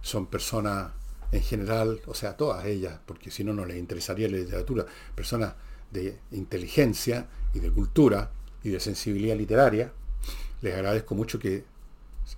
Son 0.02 0.28
personas 0.28 0.92
en 1.32 1.42
general, 1.42 2.02
o 2.06 2.14
sea, 2.14 2.38
todas 2.38 2.66
ellas, 2.66 3.00
porque 3.06 3.32
si 3.32 3.44
no, 3.44 3.54
no 3.54 3.66
les 3.66 3.78
interesaría 3.78 4.30
la 4.30 4.38
literatura, 4.38 4.86
personas 5.16 5.54
de 5.92 6.18
inteligencia 6.32 7.28
y 7.54 7.60
de 7.60 7.72
cultura 7.72 8.32
y 8.64 8.70
de 8.70 8.80
sensibilidad 8.80 9.36
literaria. 9.36 9.92
Les 10.62 10.74
agradezco 10.74 11.16
mucho 11.16 11.40
que 11.40 11.64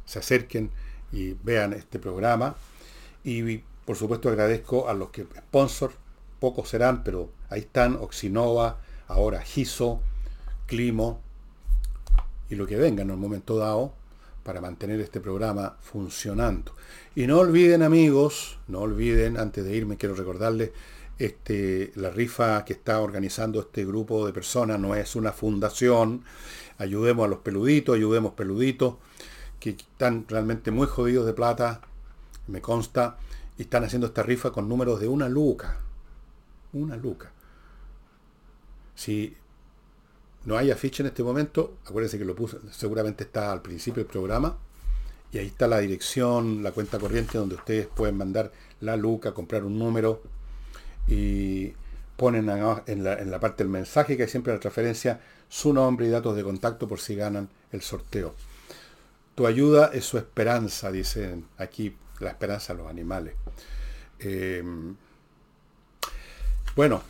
se 0.05 0.19
acerquen 0.19 0.71
y 1.11 1.33
vean 1.43 1.73
este 1.73 1.99
programa. 1.99 2.55
Y 3.23 3.59
por 3.85 3.95
supuesto 3.95 4.29
agradezco 4.29 4.87
a 4.87 4.93
los 4.93 5.09
que 5.09 5.23
sponsor, 5.23 5.91
pocos 6.39 6.69
serán, 6.69 7.03
pero 7.03 7.31
ahí 7.49 7.61
están, 7.61 7.95
Oxinova, 7.95 8.79
ahora 9.07 9.41
Giso, 9.41 10.01
Climo 10.67 11.21
y 12.49 12.55
lo 12.55 12.67
que 12.67 12.75
venga 12.75 13.01
en 13.01 13.11
un 13.11 13.19
momento 13.19 13.57
dado 13.57 13.93
para 14.43 14.61
mantener 14.61 14.99
este 14.99 15.19
programa 15.19 15.77
funcionando. 15.81 16.73
Y 17.15 17.27
no 17.27 17.39
olviden 17.39 17.83
amigos, 17.83 18.59
no 18.67 18.79
olviden, 18.79 19.37
antes 19.37 19.65
de 19.65 19.75
irme 19.75 19.97
quiero 19.97 20.15
recordarles, 20.15 20.71
este, 21.17 21.91
la 21.95 22.09
rifa 22.09 22.63
que 22.63 22.73
está 22.73 23.01
organizando 23.01 23.59
este 23.59 23.85
grupo 23.85 24.25
de 24.25 24.31
personas 24.31 24.79
no 24.79 24.95
es 24.95 25.15
una 25.15 25.33
fundación. 25.33 26.23
Ayudemos 26.77 27.25
a 27.25 27.27
los 27.27 27.39
peluditos, 27.39 27.95
ayudemos 27.95 28.33
peluditos, 28.33 28.95
que 29.59 29.71
están 29.71 30.25
realmente 30.29 30.71
muy 30.71 30.87
jodidos 30.87 31.25
de 31.25 31.33
plata, 31.33 31.81
me 32.47 32.61
consta 32.61 33.17
y 33.57 33.63
están 33.63 33.83
haciendo 33.83 34.07
esta 34.07 34.23
rifa 34.23 34.51
con 34.51 34.69
números 34.69 35.01
de 35.01 35.09
una 35.09 35.27
luca. 35.27 35.77
Una 36.71 36.95
luca. 36.95 37.31
Si 38.95 39.35
no 40.49 40.57
hay 40.57 40.71
afiche 40.71 41.03
en 41.03 41.07
este 41.07 41.21
momento, 41.21 41.77
acuérdense 41.85 42.17
que 42.17 42.25
lo 42.25 42.33
puse, 42.33 42.57
seguramente 42.71 43.23
está 43.23 43.51
al 43.51 43.61
principio 43.61 44.01
del 44.01 44.11
programa. 44.11 44.57
Y 45.31 45.37
ahí 45.37 45.45
está 45.45 45.67
la 45.67 45.77
dirección, 45.77 46.63
la 46.63 46.71
cuenta 46.71 46.97
corriente 46.97 47.37
donde 47.37 47.53
ustedes 47.53 47.85
pueden 47.85 48.17
mandar 48.17 48.51
la 48.81 48.97
luca, 48.97 49.31
comprar 49.31 49.63
un 49.63 49.77
número 49.77 50.23
y 51.07 51.71
ponen 52.17 52.49
en 52.87 53.03
la, 53.03 53.39
parte 53.39 53.63
del 53.63 53.69
mensaje 53.69 54.17
que 54.17 54.23
hay 54.23 54.29
siempre 54.29 54.51
la 54.51 54.59
transferencia 54.59 55.21
su 55.49 55.71
nombre 55.71 56.07
y 56.07 56.09
datos 56.09 56.35
de 56.35 56.43
contacto 56.43 56.87
por 56.87 56.99
si 56.99 57.13
ganan 57.13 57.47
el 57.71 57.83
sorteo. 57.83 58.33
Tu 59.35 59.45
ayuda 59.45 59.91
es 59.93 60.03
su 60.03 60.17
esperanza, 60.17 60.91
dicen 60.91 61.45
aquí 61.59 61.95
la 62.19 62.31
esperanza 62.31 62.73
de 62.73 62.79
los 62.79 62.89
animales. 62.89 63.35
Eh, 64.17 64.63
bueno, 66.75 67.03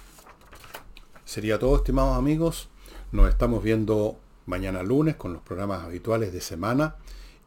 sería 1.23 1.57
todo, 1.57 1.77
estimados 1.77 2.17
amigos. 2.17 2.67
Nos 3.11 3.27
estamos 3.27 3.63
viendo 3.63 4.19
mañana 4.45 4.83
lunes 4.83 5.15
con 5.15 5.33
los 5.33 5.41
programas 5.41 5.83
habituales 5.83 6.31
de 6.31 6.41
semana 6.41 6.95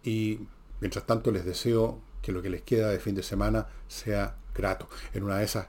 y 0.02 0.40
mientras 0.80 1.06
tanto 1.06 1.30
les 1.30 1.44
deseo 1.44 2.00
que 2.20 2.32
lo 2.32 2.42
que 2.42 2.50
les 2.50 2.62
queda 2.62 2.88
de 2.88 2.98
fin 2.98 3.14
de 3.14 3.22
semana 3.22 3.68
sea 3.86 4.34
grato. 4.56 4.88
En 5.14 5.22
una 5.22 5.38
de 5.38 5.44
esas 5.44 5.68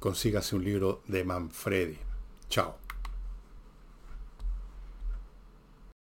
consígase 0.00 0.56
un 0.56 0.64
libro 0.64 1.02
de 1.06 1.22
Manfredi. 1.22 1.98
Chao. 2.48 2.81